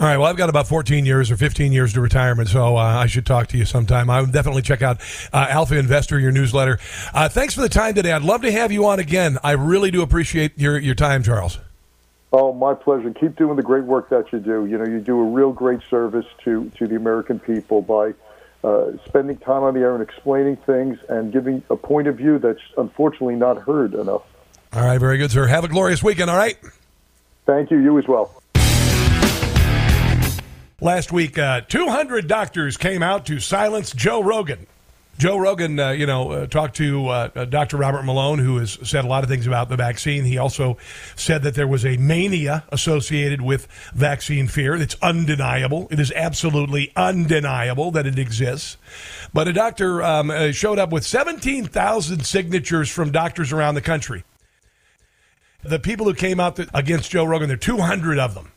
All 0.00 0.06
right. 0.06 0.16
Well, 0.16 0.28
I've 0.28 0.36
got 0.36 0.48
about 0.48 0.68
14 0.68 1.04
years 1.04 1.30
or 1.30 1.36
15 1.36 1.72
years 1.72 1.92
to 1.94 2.00
retirement, 2.00 2.48
so 2.48 2.76
uh, 2.76 2.80
I 2.80 3.06
should 3.06 3.26
talk 3.26 3.48
to 3.48 3.58
you 3.58 3.64
sometime. 3.64 4.08
I 4.08 4.20
would 4.20 4.32
definitely 4.32 4.62
check 4.62 4.82
out 4.82 5.00
uh, 5.32 5.46
Alpha 5.50 5.76
Investor, 5.76 6.18
your 6.18 6.30
newsletter. 6.30 6.78
Uh, 7.12 7.28
thanks 7.28 7.54
for 7.54 7.60
the 7.60 7.68
time 7.68 7.94
today. 7.94 8.12
I'd 8.12 8.22
love 8.22 8.42
to 8.42 8.52
have 8.52 8.70
you 8.70 8.86
on 8.86 9.00
again. 9.00 9.36
I 9.42 9.52
really 9.52 9.90
do 9.90 10.02
appreciate 10.02 10.58
your, 10.58 10.78
your 10.78 10.94
time, 10.94 11.22
Charles. 11.22 11.58
Oh, 12.36 12.52
my 12.52 12.74
pleasure. 12.74 13.12
Keep 13.12 13.36
doing 13.36 13.54
the 13.54 13.62
great 13.62 13.84
work 13.84 14.08
that 14.08 14.32
you 14.32 14.40
do. 14.40 14.66
You 14.66 14.76
know, 14.76 14.84
you 14.84 14.98
do 14.98 15.20
a 15.20 15.22
real 15.22 15.52
great 15.52 15.78
service 15.88 16.26
to, 16.42 16.68
to 16.78 16.88
the 16.88 16.96
American 16.96 17.38
people 17.38 17.80
by 17.80 18.12
uh, 18.64 18.90
spending 19.06 19.36
time 19.36 19.62
on 19.62 19.74
the 19.74 19.78
air 19.78 19.94
and 19.94 20.02
explaining 20.02 20.56
things 20.56 20.98
and 21.08 21.32
giving 21.32 21.62
a 21.70 21.76
point 21.76 22.08
of 22.08 22.16
view 22.16 22.40
that's 22.40 22.58
unfortunately 22.76 23.36
not 23.36 23.58
heard 23.58 23.94
enough. 23.94 24.24
All 24.72 24.82
right, 24.82 24.98
very 24.98 25.16
good, 25.16 25.30
sir. 25.30 25.46
Have 25.46 25.62
a 25.62 25.68
glorious 25.68 26.02
weekend, 26.02 26.28
all 26.28 26.36
right? 26.36 26.58
Thank 27.46 27.70
you. 27.70 27.78
You 27.78 27.96
as 28.00 28.08
well. 28.08 28.42
Last 30.80 31.12
week, 31.12 31.38
uh, 31.38 31.60
200 31.60 32.26
doctors 32.26 32.76
came 32.76 33.04
out 33.04 33.26
to 33.26 33.38
silence 33.38 33.92
Joe 33.92 34.24
Rogan. 34.24 34.66
Joe 35.16 35.36
Rogan, 35.36 35.78
uh, 35.78 35.90
you 35.90 36.06
know, 36.06 36.30
uh, 36.30 36.46
talked 36.46 36.76
to 36.76 37.08
uh, 37.08 37.28
uh 37.34 37.44
Dr. 37.44 37.76
Robert 37.76 38.02
Malone, 38.02 38.38
who 38.38 38.58
has 38.58 38.78
said 38.82 39.04
a 39.04 39.08
lot 39.08 39.22
of 39.22 39.30
things 39.30 39.46
about 39.46 39.68
the 39.68 39.76
vaccine. 39.76 40.24
He 40.24 40.38
also 40.38 40.76
said 41.14 41.42
that 41.42 41.54
there 41.54 41.68
was 41.68 41.84
a 41.84 41.96
mania 41.96 42.64
associated 42.70 43.40
with 43.40 43.66
vaccine 43.94 44.48
fear. 44.48 44.74
It's 44.74 44.96
undeniable. 45.00 45.86
It 45.90 46.00
is 46.00 46.12
absolutely 46.12 46.92
undeniable 46.96 47.90
that 47.92 48.06
it 48.06 48.18
exists. 48.18 48.76
But 49.32 49.46
a 49.46 49.52
doctor 49.52 50.02
um, 50.02 50.30
uh, 50.30 50.50
showed 50.52 50.78
up 50.78 50.90
with 50.90 51.04
17,000 51.04 52.24
signatures 52.24 52.90
from 52.90 53.12
doctors 53.12 53.52
around 53.52 53.76
the 53.76 53.82
country. 53.82 54.24
The 55.62 55.78
people 55.78 56.06
who 56.06 56.14
came 56.14 56.40
out 56.40 56.58
against 56.74 57.10
Joe 57.10 57.24
Rogan, 57.24 57.48
there 57.48 57.54
are 57.54 57.58
200 57.58 58.18
of 58.18 58.34
them. 58.34 58.50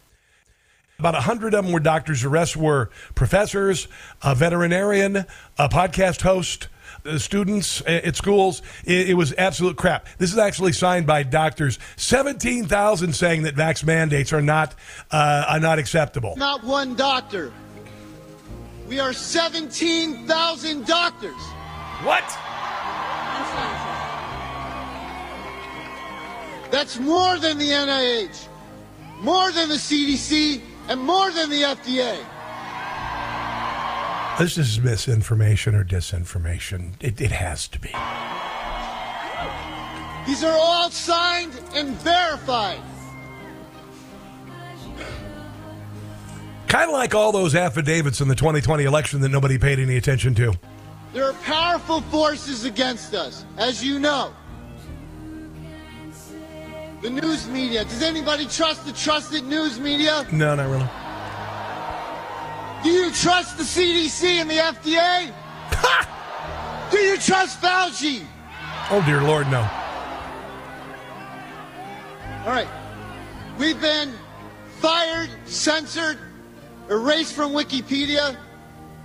About 1.00 1.14
100 1.14 1.54
of 1.54 1.64
them 1.64 1.72
were 1.72 1.80
doctors. 1.80 2.24
The 2.24 2.30
rest 2.30 2.58
were 2.58 2.90
professors, 3.14 3.88
a 4.24 4.34
veterinarian, 4.34 5.18
a 5.60 5.70
podcast 5.70 6.22
host, 6.22 6.70
uh, 7.06 7.20
students 7.20 7.84
at 7.86 8.16
schools. 8.16 8.64
It, 8.84 9.12
it, 9.12 9.14
was 9.14 9.32
absolute 9.38 9.78
crap. 9.78 10.08
This 10.18 10.32
is 10.32 10.40
actually 10.40 10.74
signed 10.74 11.06
by 11.06 11.22
doctors. 11.22 11.78
17,000 11.98 13.14
saying 13.14 13.44
that 13.44 13.54
vax 13.54 13.84
mandates 13.84 14.34
are 14.34 14.42
not, 14.42 14.74
uh, 15.12 15.46
are 15.48 15.60
not 15.60 15.78
acceptable. 15.78 16.36
Not 16.36 16.64
one 16.64 16.96
doctor. 16.96 17.54
We 18.88 19.00
are 19.00 19.14
17,000 19.14 20.88
doctors. 20.88 21.44
What? 22.02 22.24
That's 26.72 26.98
more 26.98 27.38
than 27.38 27.60
the 27.60 27.70
NIH, 27.70 28.48
more 29.22 29.52
than 29.52 29.70
the 29.70 29.76
CDC, 29.76 30.62
and 30.88 31.00
more 31.02 31.32
than 31.32 31.50
the 31.50 31.62
FDA. 31.64 32.18
This 34.40 34.58
is 34.58 34.80
misinformation 34.80 35.74
or 35.74 35.84
disinformation. 35.84 36.92
It, 37.02 37.20
it 37.20 37.32
has 37.32 37.68
to 37.70 37.80
be. 37.80 37.90
These 40.28 40.44
are 40.44 40.58
all 40.58 40.90
signed 40.92 41.54
and 41.74 41.90
verified. 41.98 42.82
Kind 46.68 46.90
of 46.90 46.94
like 46.94 47.16
all 47.16 47.32
those 47.32 47.56
affidavits 47.56 48.20
in 48.20 48.28
the 48.28 48.36
2020 48.36 48.84
election 48.84 49.22
that 49.22 49.30
nobody 49.30 49.58
paid 49.58 49.80
any 49.80 49.96
attention 49.96 50.36
to. 50.36 50.54
There 51.14 51.24
are 51.24 51.34
powerful 51.44 52.02
forces 52.02 52.66
against 52.66 53.14
us, 53.14 53.46
as 53.58 53.84
you 53.84 54.00
know. 54.00 54.34
The 57.02 57.10
news 57.12 57.48
media. 57.48 57.84
Does 57.84 58.02
anybody 58.02 58.48
trust 58.48 58.86
the 58.86 58.92
trusted 58.92 59.44
news 59.44 59.80
media? 59.80 60.26
No, 60.32 60.56
not 60.56 60.68
really. 60.68 60.90
Do 62.84 62.90
you 62.90 63.12
trust 63.12 63.58
the 63.58 63.64
CDC 63.64 64.24
and 64.42 64.50
the 64.50 64.56
FDA? 64.56 65.32
Do 66.92 66.98
you 66.98 67.18
trust 67.18 67.62
Fauci? 67.62 68.26
Oh, 68.90 69.04
dear 69.06 69.22
Lord, 69.22 69.48
no. 69.52 69.60
All 72.46 72.54
right. 72.54 72.68
We've 73.60 73.80
been 73.80 74.14
fired, 74.80 75.30
censored, 75.46 76.18
erased 76.90 77.34
from 77.34 77.52
Wikipedia, 77.52 78.38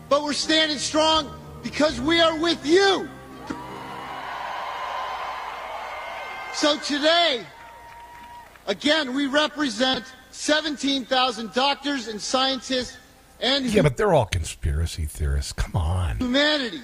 but 0.09 0.23
we're 0.23 0.33
standing 0.33 0.79
strong 0.79 1.31
because 1.63 2.01
we 2.01 2.21
are 2.21 2.39
with 2.39 2.65
you. 2.65 3.09
So 6.55 6.79
today, 6.79 7.45
Again, 8.67 9.15
we 9.15 9.27
represent 9.27 10.05
17,000 10.31 11.53
doctors 11.53 12.09
and 12.09 12.21
scientists 12.21 12.97
and 13.43 13.67
yeah, 13.67 13.83
but 13.83 13.97
they're 13.97 14.15
all 14.15 14.27
conspiracy 14.27 15.05
theorists. 15.05 15.53
Come 15.53 15.75
on, 15.75 16.19
humanity. 16.19 16.81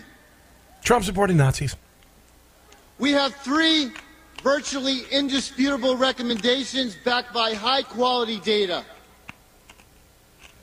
Trump 0.82 1.04
supporting 1.04 1.36
Nazis. 1.36 1.76
We 2.98 3.12
have 3.12 3.32
three 3.36 3.92
virtually 4.42 5.02
indisputable 5.12 5.96
recommendations 5.96 6.96
backed 6.96 7.32
by 7.32 7.54
high 7.54 7.82
quality 7.82 8.40
data. 8.40 8.84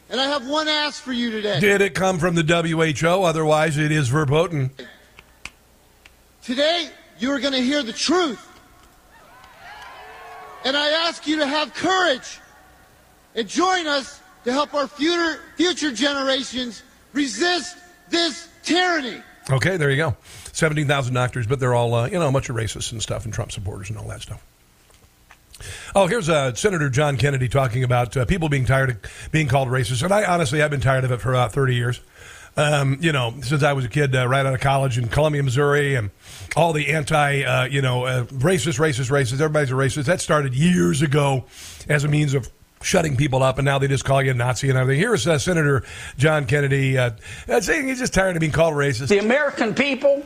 And 0.09 0.19
I 0.19 0.25
have 0.25 0.47
one 0.47 0.67
ask 0.67 1.01
for 1.01 1.13
you 1.13 1.31
today. 1.31 1.59
Did 1.61 1.81
it 1.81 1.95
come 1.95 2.19
from 2.19 2.35
the 2.35 2.43
WHO? 2.43 3.23
Otherwise, 3.23 3.77
it 3.77 3.91
is 3.91 4.09
verboten. 4.09 4.71
Today, 6.43 6.89
you're 7.17 7.39
going 7.39 7.53
to 7.53 7.61
hear 7.61 7.81
the 7.81 7.93
truth. 7.93 8.45
And 10.65 10.75
I 10.75 11.07
ask 11.07 11.27
you 11.27 11.37
to 11.37 11.47
have 11.47 11.73
courage 11.75 12.39
and 13.35 13.47
join 13.47 13.85
us 13.85 14.19
to 14.45 14.51
help 14.51 14.73
our 14.73 14.87
future, 14.87 15.39
future 15.55 15.91
generations 15.91 16.81
resist 17.13 17.77
this 18.09 18.49
tyranny. 18.63 19.21
Okay, 19.49 19.77
there 19.77 19.91
you 19.91 19.97
go. 19.97 20.17
17,000 20.53 21.13
doctors, 21.13 21.45
but 21.45 21.59
they're 21.59 21.75
all, 21.75 21.93
uh, 21.93 22.07
you 22.07 22.17
know, 22.17 22.27
a 22.27 22.31
bunch 22.31 22.49
of 22.49 22.55
racists 22.55 22.91
and 22.91 23.01
stuff 23.01 23.25
and 23.25 23.33
Trump 23.33 23.51
supporters 23.51 23.89
and 23.91 23.99
all 23.99 24.07
that 24.07 24.21
stuff. 24.21 24.43
Oh, 25.93 26.07
here's 26.07 26.29
uh, 26.29 26.53
Senator 26.55 26.89
John 26.89 27.15
Kennedy 27.15 27.47
talking 27.47 27.83
about 27.83 28.17
uh, 28.17 28.25
people 28.25 28.49
being 28.49 28.65
tired 28.65 28.89
of 28.89 29.29
being 29.31 29.47
called 29.47 29.69
racist. 29.69 30.03
And 30.03 30.11
I 30.11 30.25
honestly, 30.25 30.61
I've 30.61 30.71
been 30.71 30.81
tired 30.81 31.03
of 31.03 31.11
it 31.11 31.21
for 31.21 31.29
about 31.29 31.53
30 31.53 31.75
years 31.75 32.01
um, 32.57 32.97
you 33.01 33.11
know, 33.11 33.33
since 33.41 33.63
I 33.63 33.73
was 33.73 33.85
a 33.85 33.89
kid, 33.89 34.15
uh, 34.15 34.27
right 34.27 34.45
out 34.45 34.53
of 34.53 34.61
college 34.61 34.97
in 34.97 35.07
Columbia, 35.07 35.43
Missouri, 35.43 35.95
and 35.95 36.09
all 36.55 36.73
the 36.73 36.91
anti, 36.91 37.43
uh, 37.43 37.65
you 37.65 37.81
know, 37.81 38.05
uh, 38.05 38.23
racist, 38.25 38.79
racist, 38.79 39.09
racist. 39.11 39.33
Everybody's 39.33 39.71
a 39.71 39.75
racist. 39.75 40.05
That 40.05 40.21
started 40.21 40.53
years 40.53 41.01
ago 41.01 41.45
as 41.89 42.03
a 42.03 42.07
means 42.07 42.33
of 42.33 42.49
shutting 42.81 43.17
people 43.17 43.43
up, 43.43 43.57
and 43.57 43.65
now 43.65 43.79
they 43.79 43.87
just 43.87 44.05
call 44.05 44.21
you 44.21 44.31
a 44.31 44.33
Nazi 44.33 44.69
and 44.69 44.77
everything. 44.77 44.99
Here's 44.99 45.27
uh, 45.27 45.37
Senator 45.37 45.83
John 46.17 46.45
Kennedy 46.45 46.97
uh, 46.97 47.11
saying 47.59 47.87
he's 47.87 47.99
just 47.99 48.13
tired 48.13 48.35
of 48.35 48.39
being 48.39 48.51
called 48.51 48.75
racist. 48.75 49.09
The 49.09 49.19
American 49.19 49.73
people 49.73 50.23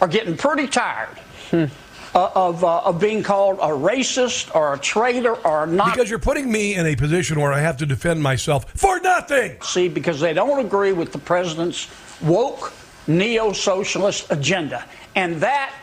are 0.00 0.08
getting 0.08 0.36
pretty 0.36 0.66
tired. 0.66 1.18
Hmm 1.50 1.66
uh, 2.14 2.30
of, 2.34 2.64
uh, 2.64 2.80
of 2.80 2.98
being 2.98 3.22
called 3.22 3.58
a 3.58 3.68
racist 3.68 4.54
or 4.54 4.74
a 4.74 4.78
traitor 4.78 5.34
or 5.46 5.66
not. 5.66 5.94
Because 5.94 6.10
you're 6.10 6.18
putting 6.18 6.50
me 6.50 6.74
in 6.74 6.86
a 6.86 6.96
position 6.96 7.40
where 7.40 7.52
I 7.52 7.60
have 7.60 7.76
to 7.78 7.86
defend 7.86 8.22
myself 8.22 8.70
for 8.74 9.00
nothing. 9.00 9.60
See, 9.62 9.88
because 9.88 10.20
they 10.20 10.32
don't 10.32 10.64
agree 10.64 10.92
with 10.92 11.12
the 11.12 11.18
president's 11.18 11.88
woke 12.20 12.72
neo 13.06 13.52
socialist 13.52 14.30
agenda. 14.30 14.84
And 15.14 15.36
that 15.36 15.74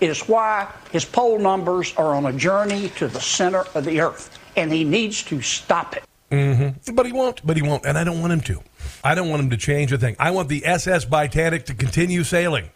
is 0.00 0.28
why 0.28 0.72
his 0.90 1.04
poll 1.04 1.38
numbers 1.38 1.94
are 1.96 2.14
on 2.14 2.26
a 2.26 2.32
journey 2.32 2.88
to 2.90 3.08
the 3.08 3.20
center 3.20 3.64
of 3.74 3.84
the 3.84 4.00
earth. 4.00 4.38
And 4.56 4.72
he 4.72 4.84
needs 4.84 5.22
to 5.24 5.40
stop 5.40 5.96
it. 5.96 6.04
Mm-hmm. 6.30 6.94
But 6.94 7.06
he 7.06 7.12
won't. 7.12 7.44
But 7.46 7.56
he 7.56 7.62
won't. 7.62 7.86
And 7.86 7.96
I 7.96 8.04
don't 8.04 8.20
want 8.20 8.32
him 8.32 8.40
to. 8.42 8.62
I 9.02 9.14
don't 9.14 9.28
want 9.28 9.42
him 9.42 9.50
to 9.50 9.56
change 9.56 9.92
a 9.92 9.98
thing. 9.98 10.16
I 10.18 10.30
want 10.30 10.48
the 10.48 10.66
SS 10.66 11.06
Titanic 11.06 11.66
to 11.66 11.74
continue 11.74 12.24
sailing. 12.24 12.70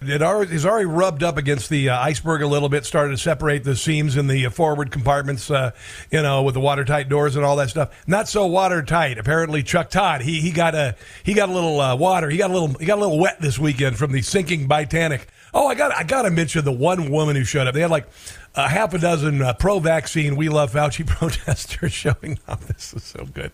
It 0.00 0.22
already, 0.22 0.58
already 0.64 0.86
rubbed 0.86 1.22
up 1.22 1.36
against 1.36 1.68
the 1.68 1.90
uh, 1.90 1.98
iceberg 1.98 2.42
a 2.42 2.46
little 2.46 2.68
bit, 2.68 2.84
started 2.84 3.10
to 3.12 3.18
separate 3.18 3.64
the 3.64 3.76
seams 3.76 4.16
in 4.16 4.26
the 4.26 4.46
uh, 4.46 4.50
forward 4.50 4.90
compartments, 4.90 5.50
uh, 5.50 5.72
you 6.10 6.22
know, 6.22 6.42
with 6.42 6.54
the 6.54 6.60
watertight 6.60 7.08
doors 7.08 7.36
and 7.36 7.44
all 7.44 7.56
that 7.56 7.70
stuff. 7.70 7.90
Not 8.06 8.28
so 8.28 8.46
watertight. 8.46 9.18
Apparently, 9.18 9.62
Chuck 9.62 9.90
Todd 9.90 10.22
he 10.22 10.40
he 10.40 10.50
got 10.50 10.74
a 10.74 10.96
he 11.22 11.34
got 11.34 11.48
a 11.48 11.52
little 11.52 11.80
uh, 11.80 11.96
water. 11.96 12.30
He 12.30 12.36
got 12.36 12.50
a 12.50 12.52
little 12.52 12.74
he 12.78 12.86
got 12.86 12.98
a 12.98 13.02
little 13.02 13.18
wet 13.18 13.40
this 13.40 13.58
weekend 13.58 13.96
from 13.96 14.12
the 14.12 14.22
sinking 14.22 14.68
Titanic. 14.68 15.28
Oh, 15.54 15.66
I 15.66 15.74
got 15.74 15.92
I 15.92 16.04
got 16.04 16.22
to 16.22 16.30
mention 16.30 16.64
the 16.64 16.72
one 16.72 17.10
woman 17.10 17.36
who 17.36 17.44
showed 17.44 17.66
up. 17.66 17.74
They 17.74 17.80
had 17.80 17.90
like 17.90 18.08
a 18.54 18.68
half 18.68 18.92
a 18.92 18.98
dozen 18.98 19.40
uh, 19.40 19.54
pro-vaccine, 19.54 20.36
we 20.36 20.48
love 20.48 20.72
Fauci 20.72 21.06
protesters 21.06 21.92
showing 21.92 22.38
up. 22.48 22.60
This 22.62 22.92
is 22.92 23.04
so 23.04 23.24
good. 23.24 23.52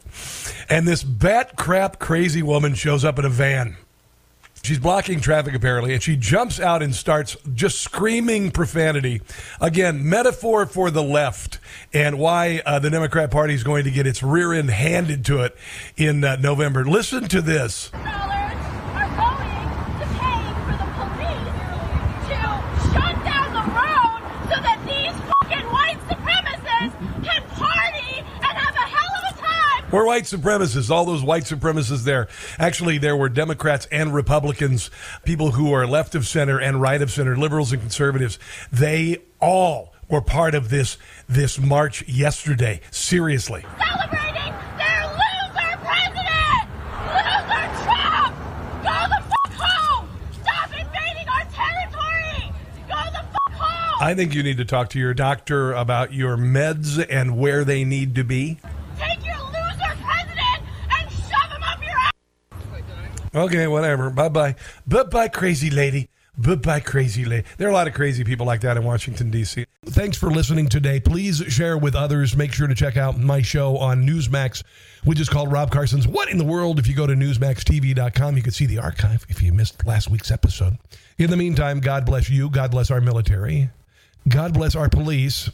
And 0.69 0.89
this 0.89 1.03
bat 1.03 1.57
crap 1.57 1.99
crazy 1.99 2.43
woman 2.43 2.75
shows 2.75 3.05
up 3.05 3.19
in 3.19 3.25
a 3.25 3.31
van 3.31 3.77
She's 4.65 4.79
blocking 4.79 5.21
traffic 5.21 5.55
apparently, 5.55 5.93
and 5.93 6.03
she 6.03 6.17
jumps 6.17 6.59
out 6.59 6.83
and 6.83 6.95
starts 6.95 7.37
just 7.55 7.83
screaming 7.83 8.51
profanity. 8.51 9.21
Again, 9.61 10.09
metaphor 10.09 10.65
for 10.65 10.91
the 10.91 11.03
left 11.03 11.59
and 11.93 12.19
why 12.19 12.63
uh, 12.65 12.79
the 12.79 12.89
Democrat 12.89 13.31
Party 13.31 13.53
is 13.53 13.63
going 13.63 13.85
to 13.85 13.91
get 13.91 14.07
its 14.07 14.23
rear 14.23 14.55
end 14.55 14.71
handed 14.71 15.23
to 15.27 15.43
it 15.43 15.55
in 15.99 16.25
uh, 16.25 16.37
November. 16.37 16.83
Listen 16.83 17.29
to 17.29 17.43
this. 17.43 17.91
We're 29.95 30.07
white 30.07 30.25
supremacists, 30.25 30.91
all 30.91 31.05
those 31.05 31.23
white 31.23 31.45
supremacists 31.45 32.03
there. 32.03 32.27
Actually, 32.59 32.99
there 32.99 33.17
were 33.17 33.29
Democrats 33.29 33.87
and 33.93 34.13
Republicans, 34.13 34.91
people 35.23 35.53
who 35.53 35.73
are 35.73 35.87
left 35.87 36.17
of 36.17 36.27
center 36.27 36.59
and 36.59 36.83
right 36.83 37.01
of 37.01 37.13
center, 37.13 37.37
liberals 37.37 37.71
and 37.71 37.81
conservatives. 37.81 38.41
They 38.73 39.19
all 39.41 39.95
were 40.09 40.21
part 40.21 40.57
of 40.57 40.69
this 40.69 40.99
this 41.29 41.61
march 41.61 42.09
yesterday. 42.09 42.81
Seriously. 42.91 43.65
Celebrating 43.79 44.53
their 44.79 45.07
loser 45.13 45.79
president! 45.79 46.65
Loser 47.15 47.85
Trump! 47.85 48.35
Go 48.83 48.99
the 49.15 49.23
home! 49.55 50.09
Stop 50.43 50.71
invading 50.73 51.29
our 51.29 51.45
territory! 51.53 52.53
Go 52.89 52.99
the 53.13 53.53
home! 53.53 53.99
I 54.01 54.15
think 54.17 54.35
you 54.35 54.43
need 54.43 54.57
to 54.57 54.65
talk 54.65 54.91
to 54.91 54.99
your 54.99 55.15
doctor 55.15 55.73
about 55.73 56.13
your 56.13 56.37
meds 56.37 57.07
and 57.09 57.39
where 57.39 57.65
they 57.65 57.85
need 57.85 58.17
to 58.17 58.25
be. 58.25 58.59
Okay, 63.35 63.67
whatever. 63.67 64.11
Bye 64.11 64.29
bye. 64.29 64.55
Bye 64.87 65.03
bye, 65.05 65.29
crazy 65.29 65.71
lady. 65.71 66.09
Bye 66.37 66.57
bye, 66.57 66.81
crazy 66.81 67.25
lady. 67.25 67.47
There 67.59 67.69
are 67.69 67.71
a 67.71 67.75
lot 67.75 67.87
of 67.87 67.95
crazy 67.95 68.25
people 68.25 68.47
like 68.47 68.61
that 68.63 68.77
in 68.77 68.85
Washington, 68.85 69.31
D.C. 69.31 69.67
Thanks 69.87 70.17
for 70.17 70.31
listening 70.31 70.69
today. 70.69 70.99
Please 70.99 71.39
share 71.49 71.79
with 71.79 71.95
others. 71.95 72.37
Make 72.37 72.53
sure 72.53 72.67
to 72.67 72.75
check 72.75 72.97
out 72.97 73.19
my 73.19 73.43
show 73.43 73.77
on 73.77 74.07
Newsmax, 74.07 74.63
which 75.05 75.21
is 75.21 75.29
called 75.29 75.53
Rob 75.53 75.71
Carson's 75.71 76.09
What 76.09 76.29
in 76.29 76.39
the 76.39 76.45
World. 76.45 76.79
If 76.79 76.87
you 76.89 76.95
go 76.95 77.07
to 77.07 77.15
NewsmaxTV.com, 77.15 78.37
you 78.37 78.43
can 78.43 78.53
see 78.53 78.67
the 78.67 78.79
archive 78.79 79.27
if 79.29 79.43
you 79.43 79.53
missed 79.53 79.87
last 79.87 80.11
week's 80.11 80.31
episode. 80.31 80.79
In 81.19 81.31
the 81.31 81.37
meantime, 81.37 81.81
God 81.81 82.07
bless 82.07 82.29
you. 82.29 82.51
God 82.51 82.71
bless 82.71 82.91
our 82.91 83.01
military. 83.01 83.71
God 84.29 84.55
bless 84.55 84.75
our 84.75 84.89
police. 84.89 85.51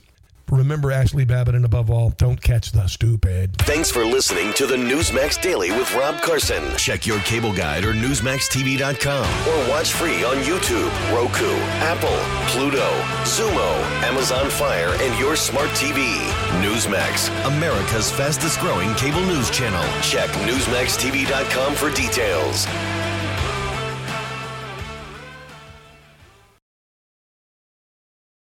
Remember 0.51 0.89
Ashli 0.89 1.27
Babbitt, 1.27 1.55
and 1.55 1.65
above 1.65 1.91
all, 1.91 2.11
don't 2.11 2.41
catch 2.41 2.73
the 2.73 2.87
stupid. 2.89 3.57
Thanks 3.59 3.91
for 3.91 4.05
listening 4.05 4.53
to 4.55 4.67
the 4.67 4.77
Newsmax 4.77 5.41
Daily 5.41 5.71
with 5.71 5.95
Rob 5.95 6.21
Carson. 6.23 6.77
Check 6.77 7.07
your 7.07 7.21
cable 7.21 7.53
guide 7.53 7.85
or 7.85 7.93
NewsmaxTV.com 7.95 9.25
or 9.49 9.71
watch 9.71 9.93
free 9.93 10.25
on 10.25 10.37
YouTube, 10.39 10.91
Roku, 11.15 11.51
Apple, 11.81 12.19
Pluto, 12.49 12.91
Xumo, 13.23 13.83
Amazon 14.03 14.51
Fire, 14.51 14.95
and 15.01 15.19
your 15.21 15.37
smart 15.37 15.71
TV. 15.71 16.17
Newsmax, 16.63 17.29
America's 17.47 18.11
fastest 18.11 18.59
growing 18.61 18.93
cable 18.95 19.25
news 19.25 19.51
channel. 19.51 19.85
Check 20.03 20.31
NewsmaxTV.com 20.31 21.75
for 21.75 21.91
details. 21.91 22.67